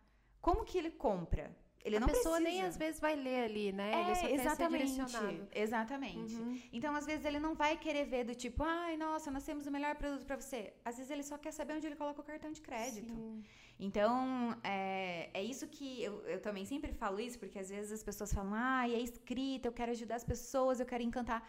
[0.41, 1.57] Como que ele compra?
[1.85, 2.59] Ele a não pessoa precisa.
[2.59, 3.92] nem às vezes vai ler ali, né?
[3.92, 4.95] É, ele só exatamente.
[4.95, 5.49] quer ser.
[5.53, 6.35] Exatamente.
[6.35, 6.61] Uhum.
[6.73, 9.71] Então, às vezes, ele não vai querer ver do tipo, ai, nossa, nós temos o
[9.71, 10.73] melhor produto pra você.
[10.85, 13.12] Às vezes, ele só quer saber onde ele coloca o cartão de crédito.
[13.12, 13.42] Sim.
[13.79, 18.03] Então, é, é isso que eu, eu também sempre falo isso, porque às vezes as
[18.03, 21.42] pessoas falam, ai, é escrita, eu quero ajudar as pessoas, eu quero encantar.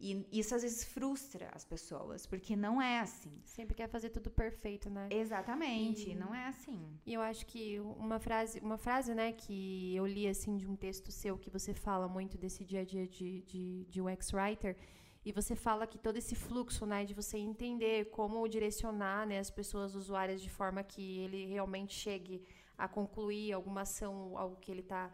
[0.00, 3.32] E isso às vezes frustra as pessoas, porque não é assim.
[3.44, 5.08] Sempre quer fazer tudo perfeito, né?
[5.10, 6.78] Exatamente, E- não é assim.
[7.04, 10.76] E eu acho que uma frase, uma frase, né, que eu li assim de um
[10.76, 14.76] texto seu que você fala muito desse dia a dia de, de, de UX writer,
[15.24, 19.50] e você fala que todo esse fluxo, né, de você entender como direcionar, né, as
[19.50, 22.40] pessoas usuárias de forma que ele realmente chegue
[22.78, 25.10] a concluir alguma ação, algo que ele está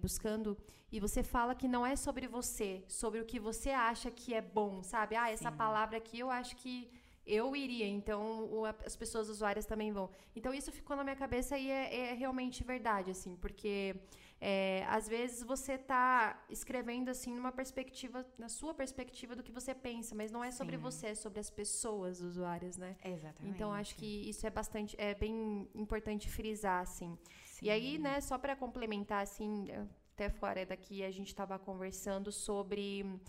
[0.00, 0.56] buscando.
[0.90, 4.40] E você fala que não é sobre você, sobre o que você acha que é
[4.40, 5.16] bom, sabe?
[5.16, 5.56] Ah, essa Sim.
[5.56, 6.90] palavra aqui eu acho que
[7.26, 10.08] eu iria, então as pessoas usuárias também vão.
[10.34, 13.94] Então isso ficou na minha cabeça e é, é realmente verdade, assim, porque
[14.40, 19.74] é, às vezes você está escrevendo assim numa perspectiva, na sua perspectiva do que você
[19.74, 20.82] pensa, mas não é sobre Sim.
[20.82, 22.96] você, é sobre as pessoas usuárias, né?
[23.04, 23.54] Exatamente.
[23.54, 27.18] Então acho que isso é bastante, é bem importante frisar, assim.
[27.62, 27.70] E Sim.
[27.70, 29.66] aí, né, só para complementar, assim,
[30.12, 33.20] até fora daqui a gente estava conversando sobre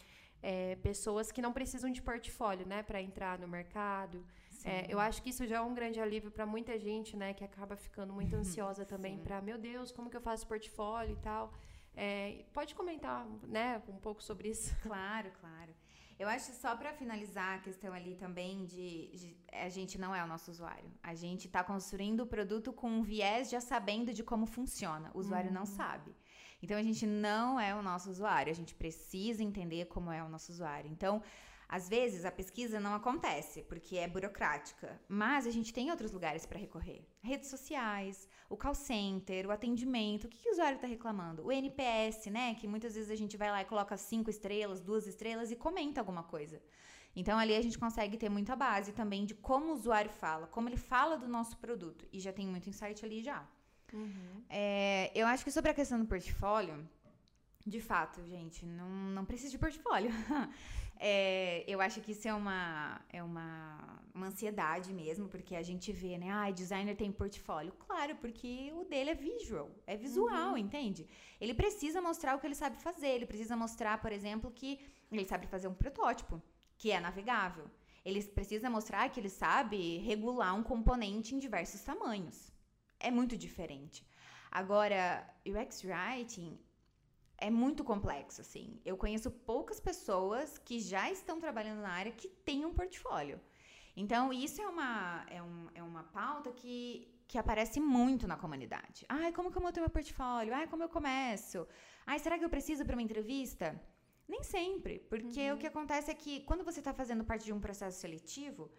[0.42, 4.26] é, pessoas que não precisam de portfólio, né, para entrar no mercado.
[4.66, 7.44] É, eu acho que isso já é um grande alívio para muita gente, né, que
[7.44, 11.54] acaba ficando muito ansiosa também para, meu Deus, como que eu faço portfólio e tal.
[11.96, 14.76] É, pode comentar, né, um pouco sobre isso?
[14.82, 15.74] Claro, claro.
[16.20, 20.22] Eu acho só para finalizar a questão ali também de, de- a gente não é
[20.24, 20.92] o nosso usuário.
[21.02, 25.10] A gente está construindo o produto com um viés já sabendo de como funciona.
[25.14, 26.12] O usuário não sabe.
[26.62, 28.52] Então a gente não é o nosso usuário.
[28.52, 30.92] A gente precisa entender como é o nosso usuário.
[30.92, 31.22] Então,
[31.70, 36.44] às vezes a pesquisa não acontece porque é burocrática, mas a gente tem outros lugares
[36.44, 37.08] para recorrer.
[37.22, 40.24] Redes sociais, o call center, o atendimento.
[40.26, 41.46] O que, que o usuário está reclamando?
[41.46, 42.56] O NPS, né?
[42.56, 46.02] Que muitas vezes a gente vai lá e coloca cinco estrelas, duas estrelas e comenta
[46.02, 46.60] alguma coisa.
[47.16, 50.70] Então ali a gente consegue ter muita base também de como o usuário fala, como
[50.70, 52.08] ele fala do nosso produto.
[52.12, 53.48] E já tem muito insight ali já.
[54.50, 56.88] É, eu acho que sobre a questão do portfólio,
[57.66, 60.12] de fato, gente, não, não precisa de portfólio.
[61.02, 65.94] É, eu acho que isso é uma, é uma, uma ansiedade mesmo, porque a gente
[65.94, 66.30] vê, né?
[66.30, 67.72] Ah, designer tem portfólio.
[67.88, 71.08] Claro, porque o dele é visual, é visual, entende?
[71.40, 73.08] Ele precisa mostrar o que ele sabe fazer.
[73.08, 74.78] Ele precisa mostrar, por exemplo, que
[75.10, 76.42] ele sabe fazer um protótipo,
[76.78, 77.66] que é navegável.
[78.04, 82.52] Ele precisa mostrar que ele sabe regular um componente em diversos tamanhos.
[83.00, 84.06] É muito diferente.
[84.52, 86.60] Agora, UX Writing
[87.42, 88.80] é muito complexo, assim.
[88.86, 93.40] Eu conheço poucas pessoas que já estão trabalhando na área que têm um portfólio.
[93.96, 99.06] Então, isso é uma, é um, é uma pauta que, que aparece muito na comunidade.
[99.10, 100.54] Ai, como que eu monto meu portfólio?
[100.54, 101.68] Ai, como eu começo?
[102.06, 103.80] Ai, será que eu preciso para uma entrevista?
[104.28, 107.60] Nem sempre, porque o que acontece é que quando você está fazendo parte de um
[107.60, 108.72] processo seletivo,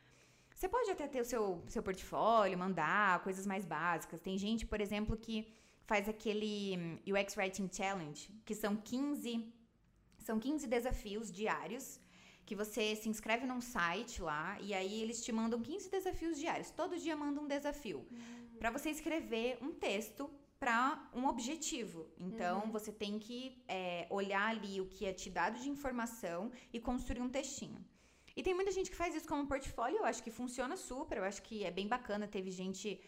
[0.54, 4.20] você pode até ter o seu, seu portfólio, mandar coisas mais básicas.
[4.20, 5.52] Tem gente, por exemplo, que
[5.90, 9.31] faz aquele hum, UX Writing Challenge, que são 15,
[10.26, 11.85] são 15 desafios diários,
[12.46, 16.70] que você se inscreve num site lá, e aí eles te mandam 15 desafios diários.
[16.81, 18.00] Todo dia manda um desafio.
[18.61, 20.81] Para você escrever um texto para
[21.20, 22.00] um objetivo.
[22.26, 26.79] Então, você tem que é, olhar ali o que é te dado de informação e
[26.88, 27.81] construir um textinho.
[28.37, 31.24] E tem muita gente que faz isso como portfólio, eu acho que funciona super, eu
[31.31, 32.29] acho que é bem bacana.
[32.37, 33.00] Teve gente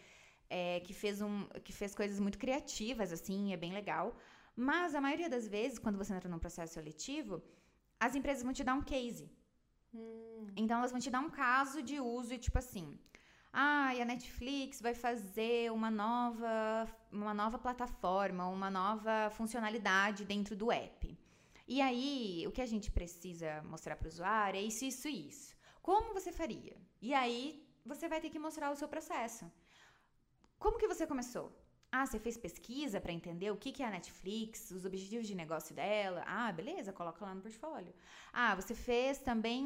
[0.59, 1.35] é, que, fez um,
[1.65, 4.05] que fez coisas muito criativas, assim, é bem legal.
[4.55, 7.41] Mas a maioria das vezes, quando você entra num processo seletivo,
[7.99, 9.25] as empresas vão te dar um case.
[10.61, 12.87] Então elas vão te dar um caso de uso e tipo assim.
[13.51, 16.53] Ah, e a Netflix vai fazer uma nova,
[17.11, 21.01] uma nova plataforma, uma nova funcionalidade dentro do app.
[21.67, 25.29] E aí, o que a gente precisa mostrar para o usuário é isso, isso e
[25.29, 25.55] isso.
[25.81, 26.75] Como você faria?
[27.01, 27.41] E aí,
[27.91, 29.45] você vai ter que mostrar o seu processo.
[30.63, 31.47] Como que você começou?
[31.91, 35.35] Ah, você fez pesquisa para entender o que que é a Netflix, os objetivos de
[35.35, 36.23] negócio dela.
[36.25, 37.93] Ah, beleza, coloca lá no portfólio.
[38.31, 39.61] Ah, você fez também.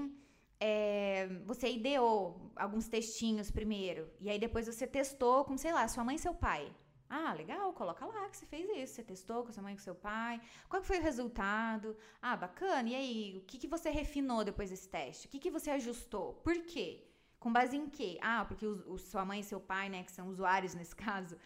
[0.60, 4.04] é, você ideou alguns textinhos primeiro.
[4.20, 6.64] E aí depois você testou com, sei lá, sua mãe e seu pai.
[7.10, 8.96] Ah, legal, coloca lá que você fez isso.
[8.96, 10.42] Você testou com sua mãe e com seu pai.
[10.70, 11.96] Qual foi o resultado?
[12.22, 12.90] Ah, bacana.
[12.90, 15.28] E aí, o que, que você refinou depois desse teste?
[15.28, 16.34] O que, que você ajustou?
[16.46, 16.90] Por quê?
[17.40, 18.18] Com base em quê?
[18.22, 21.38] Ah, porque o, o- sua mãe e seu pai, né, que são usuários nesse caso,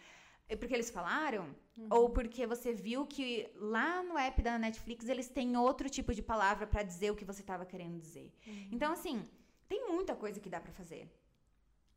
[0.48, 1.54] é porque eles falaram?
[1.90, 6.22] Ou porque você viu que lá no app da Netflix eles têm outro tipo de
[6.22, 8.32] palavra pra dizer o que você estava querendo dizer?
[8.70, 9.22] Então, assim,
[9.68, 11.08] tem muita coisa que dá pra fazer.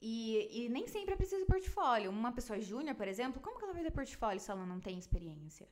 [0.02, 2.12] E, e nem sempre é preciso portfólio.
[2.12, 4.98] Uma pessoa júnior, por exemplo, como que ela vai ter portfólio se ela não tem
[5.00, 5.68] experiência?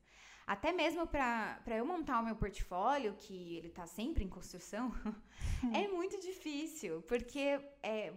[0.46, 4.91] Até mesmo para eu montar o meu portfólio, que ele está sempre em construção,
[5.74, 8.14] é muito difícil, porque é,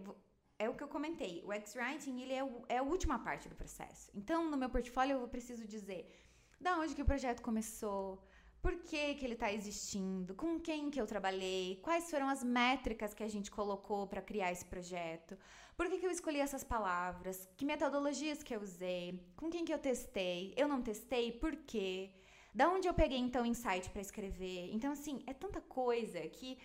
[0.59, 1.43] é o que eu comentei.
[1.45, 4.11] O X-Writing, ele é, o, é a última parte do processo.
[4.13, 6.11] Então, no meu portfólio, eu preciso dizer
[6.59, 8.21] da onde que o projeto começou,
[8.61, 13.13] por que, que ele está existindo, com quem que eu trabalhei, quais foram as métricas
[13.13, 15.37] que a gente colocou para criar esse projeto,
[15.77, 19.73] por que, que eu escolhi essas palavras, que metodologias que eu usei, com quem que
[19.73, 22.09] eu testei, eu não testei, por quê?
[22.51, 24.71] Da onde eu peguei então insight para escrever?
[24.73, 26.57] Então assim, é tanta coisa que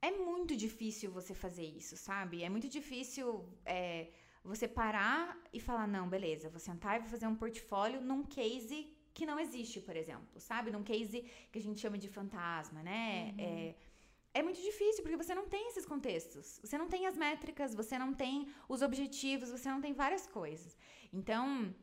[0.00, 2.44] é muito difícil você fazer isso, sabe?
[2.44, 3.26] É muito difícil
[3.66, 4.10] é,
[4.44, 8.94] você parar e falar não, beleza, vou sentar e vou fazer um portfólio num case
[9.12, 10.70] que não existe, por exemplo, sabe?
[10.70, 13.34] Num case que a gente chama de fantasma, né?
[13.36, 13.44] Uhum.
[13.44, 13.74] É,
[14.34, 16.60] é muito difícil porque você não tem esses contextos.
[16.62, 20.76] Você não tem as métricas, você não tem os objetivos, você não tem várias coisas.
[21.12, 21.74] Então,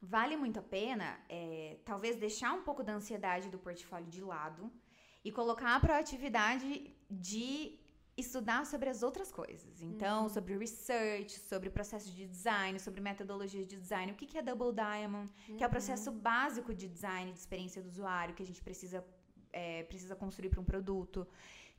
[0.00, 4.70] vale muito a pena, é, talvez, deixar um pouco da ansiedade do portfólio de lado
[5.24, 7.78] e colocar a proatividade de
[8.16, 9.82] estudar sobre as outras coisas.
[9.82, 10.28] Então, uhum.
[10.28, 14.72] sobre research, sobre processo de design, sobre metodologias de design, o que, que é Double
[14.72, 15.56] Diamond, uhum.
[15.56, 19.04] que é o processo básico de design, de experiência do usuário, que a gente precisa,
[19.52, 21.26] é, precisa construir para um produto.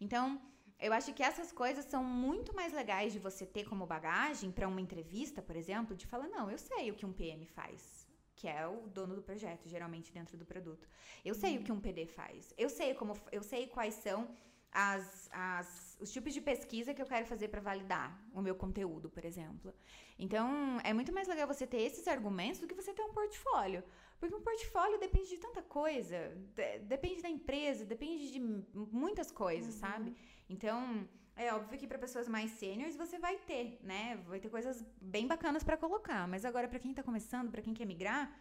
[0.02, 0.41] Então,
[0.80, 4.68] eu acho que essas coisas são muito mais legais de você ter como bagagem para
[4.68, 8.02] uma entrevista, por exemplo, de falar, não, eu sei o que um PM faz
[8.41, 10.89] que é o dono do projeto, geralmente dentro do produto.
[11.24, 11.62] Eu sei uhum.
[11.62, 12.52] o que um PD faz.
[12.58, 14.28] Eu sei como eu sei quais são
[14.72, 19.09] as, as, os tipos de pesquisa que eu quero fazer para validar o meu conteúdo,
[19.09, 19.74] por exemplo.
[20.17, 23.84] Então, é muito mais legal você ter esses argumentos do que você ter um portfólio.
[24.19, 28.39] Porque um portfólio depende de tanta coisa, de, depende da empresa, depende de
[28.74, 29.80] muitas coisas, uhum.
[29.80, 30.15] sabe?
[30.47, 34.17] Então, é óbvio que para pessoas mais sêniores você vai ter, né?
[34.28, 36.28] Vai ter coisas bem bacanas para colocar.
[36.28, 38.32] Mas agora, para quem tá começando, para quem quer migrar,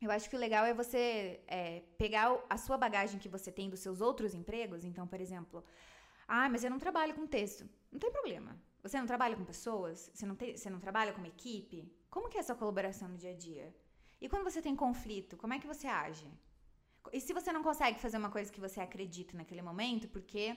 [0.00, 3.68] eu acho que o legal é você é, pegar a sua bagagem que você tem
[3.68, 4.84] dos seus outros empregos.
[4.84, 5.64] Então, por exemplo,
[6.26, 7.68] ah, mas eu não trabalho com texto.
[7.90, 8.56] Não tem problema.
[8.82, 10.10] Você não trabalha com pessoas?
[10.14, 11.92] Você não, te, você não trabalha com uma equipe?
[12.10, 13.74] Como que é a sua colaboração no dia a dia?
[14.20, 16.30] E quando você tem conflito, como é que você age?
[17.12, 20.56] E se você não consegue fazer uma coisa que você acredita naquele momento, porque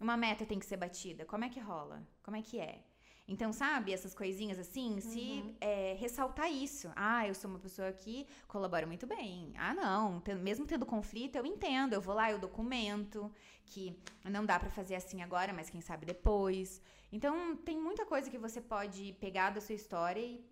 [0.00, 2.06] uma meta tem que ser batida, como é que rola?
[2.22, 2.84] Como é que é?
[3.26, 5.54] Então, sabe, essas coisinhas assim, se uhum.
[5.60, 6.90] é, ressaltar isso.
[6.96, 9.52] Ah, eu sou uma pessoa que colabora muito bem.
[9.56, 11.92] Ah, não, tendo, mesmo tendo conflito, eu entendo.
[11.92, 13.32] Eu vou lá, eu documento
[13.64, 16.82] que não dá para fazer assim agora, mas quem sabe depois.
[17.12, 20.44] Então, tem muita coisa que você pode pegar da sua história e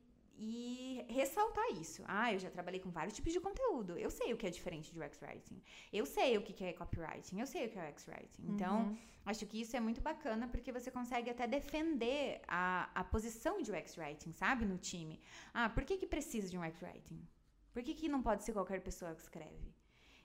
[0.42, 2.02] e ressaltar isso.
[2.06, 3.98] Ah, eu já trabalhei com vários tipos de conteúdo.
[3.98, 5.62] Eu sei o que é diferente de UX Writing.
[5.92, 7.38] Eu sei o que é copywriting.
[7.38, 8.44] Eu sei o que é UX Writing.
[8.48, 8.98] Então, uhum.
[9.26, 13.70] acho que isso é muito bacana porque você consegue até defender a, a posição de
[13.70, 14.64] UX Writing, sabe?
[14.64, 15.20] No time.
[15.52, 17.20] Ah, por que, que precisa de um UX Writing?
[17.70, 19.74] Por que, que não pode ser qualquer pessoa que escreve?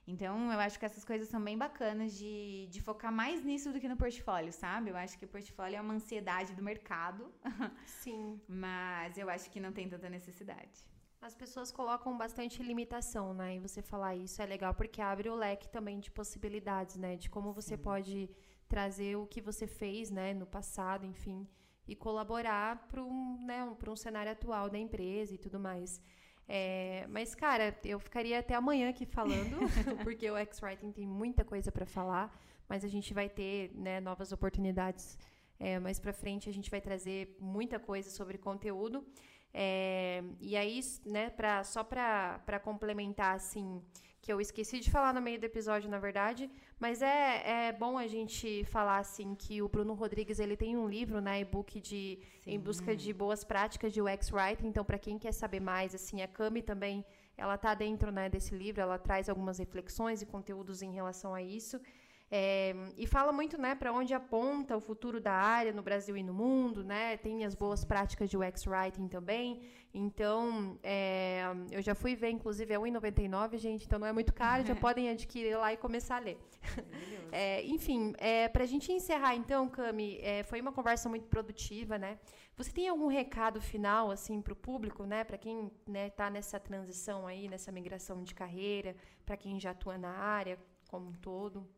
[0.06, 3.80] Então, eu acho que essas coisas são bem bacanas de, de focar mais nisso do
[3.80, 4.90] que no portfólio, sabe?
[4.90, 7.32] Eu acho que o portfólio é uma ansiedade do mercado.
[7.84, 8.40] Sim.
[8.48, 10.86] mas eu acho que não tem tanta necessidade.
[11.20, 13.56] As pessoas colocam bastante limitação, né?
[13.56, 17.16] E você falar isso é legal porque abre o leque também de possibilidades, né?
[17.16, 17.82] De como você Sim.
[17.82, 18.30] pode
[18.68, 21.48] trazer o que você fez, né, no passado, enfim,
[21.86, 26.00] e colaborar para um, né, um, um cenário atual da empresa e tudo mais.
[26.48, 29.58] É, mas, cara, eu ficaria até amanhã aqui falando,
[30.04, 32.32] porque o X-Writing tem muita coisa para falar,
[32.68, 35.18] mas a gente vai ter né, novas oportunidades
[35.58, 36.48] é, mais para frente.
[36.48, 39.04] A gente vai trazer muita coisa sobre conteúdo.
[39.52, 43.82] É, e aí, né, pra, só para complementar, assim,
[44.26, 46.50] que eu esqueci de falar no meio do episódio, na verdade,
[46.80, 50.88] mas é, é bom a gente falar assim que o Bruno Rodrigues ele tem um
[50.88, 52.54] livro, né, e-book de Sim.
[52.54, 54.66] em busca de boas práticas de UX writing.
[54.66, 57.04] Então, para quem quer saber mais, assim, a Cami também
[57.36, 58.80] ela tá dentro, né, desse livro.
[58.80, 61.80] Ela traz algumas reflexões e conteúdos em relação a isso.
[62.28, 66.24] É, e fala muito né, para onde aponta o futuro da área no Brasil e
[66.24, 67.16] no mundo, né?
[67.16, 69.62] Tem as boas práticas de UX Writing também.
[69.94, 71.44] Então, é,
[71.76, 75.10] eu já fui ver, inclusive, é R$1,99, gente, então não é muito caro, já podem
[75.10, 76.38] adquirir lá e começar a ler.
[77.32, 81.98] É, enfim, é, para a gente encerrar, então, Cami, é, foi uma conversa muito produtiva,
[81.98, 82.18] né?
[82.56, 85.24] Você tem algum recado final, assim, para o público, né?
[85.24, 88.96] Para quem está né, tá nessa transição aí, nessa migração de carreira,
[89.26, 90.56] para quem já atua na área
[90.88, 91.68] como um todo?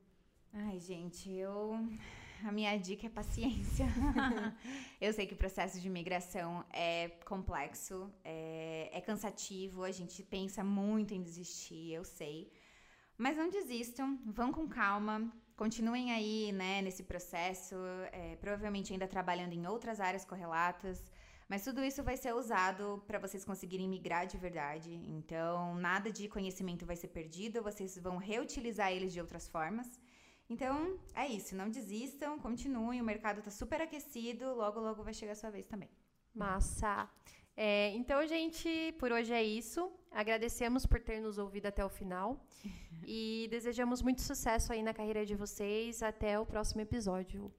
[0.53, 1.77] Ai, gente, eu.
[2.45, 3.87] A minha dica é paciência.
[5.01, 10.63] eu sei que o processo de migração é complexo, é, é, cansativo, a gente pensa
[10.63, 12.53] muito em desistir, eu sei.
[13.17, 17.75] Mas não desistam, vão com calma, continuem aí, né, nesse processo,
[18.13, 21.03] é, provavelmente ainda trabalhando em outras áreas correlatas.
[21.49, 24.93] Mas tudo isso vai ser usado para vocês conseguirem migrar de verdade.
[24.93, 29.99] Então, nada de conhecimento vai ser perdido, vocês vão reutilizar eles de outras formas.
[30.49, 31.55] Então, é isso.
[31.55, 33.01] Não desistam, continuem.
[33.01, 34.55] O mercado está super aquecido.
[34.55, 35.91] Logo, logo vai chegar a sua vez também.
[36.35, 37.09] Massa!
[37.57, 39.91] É, então, gente, por hoje é isso.
[40.13, 42.41] Agradecemos por ter nos ouvido até o final.
[43.05, 46.03] e desejamos muito sucesso aí na carreira de vocês.
[46.03, 47.53] Até o próximo episódio.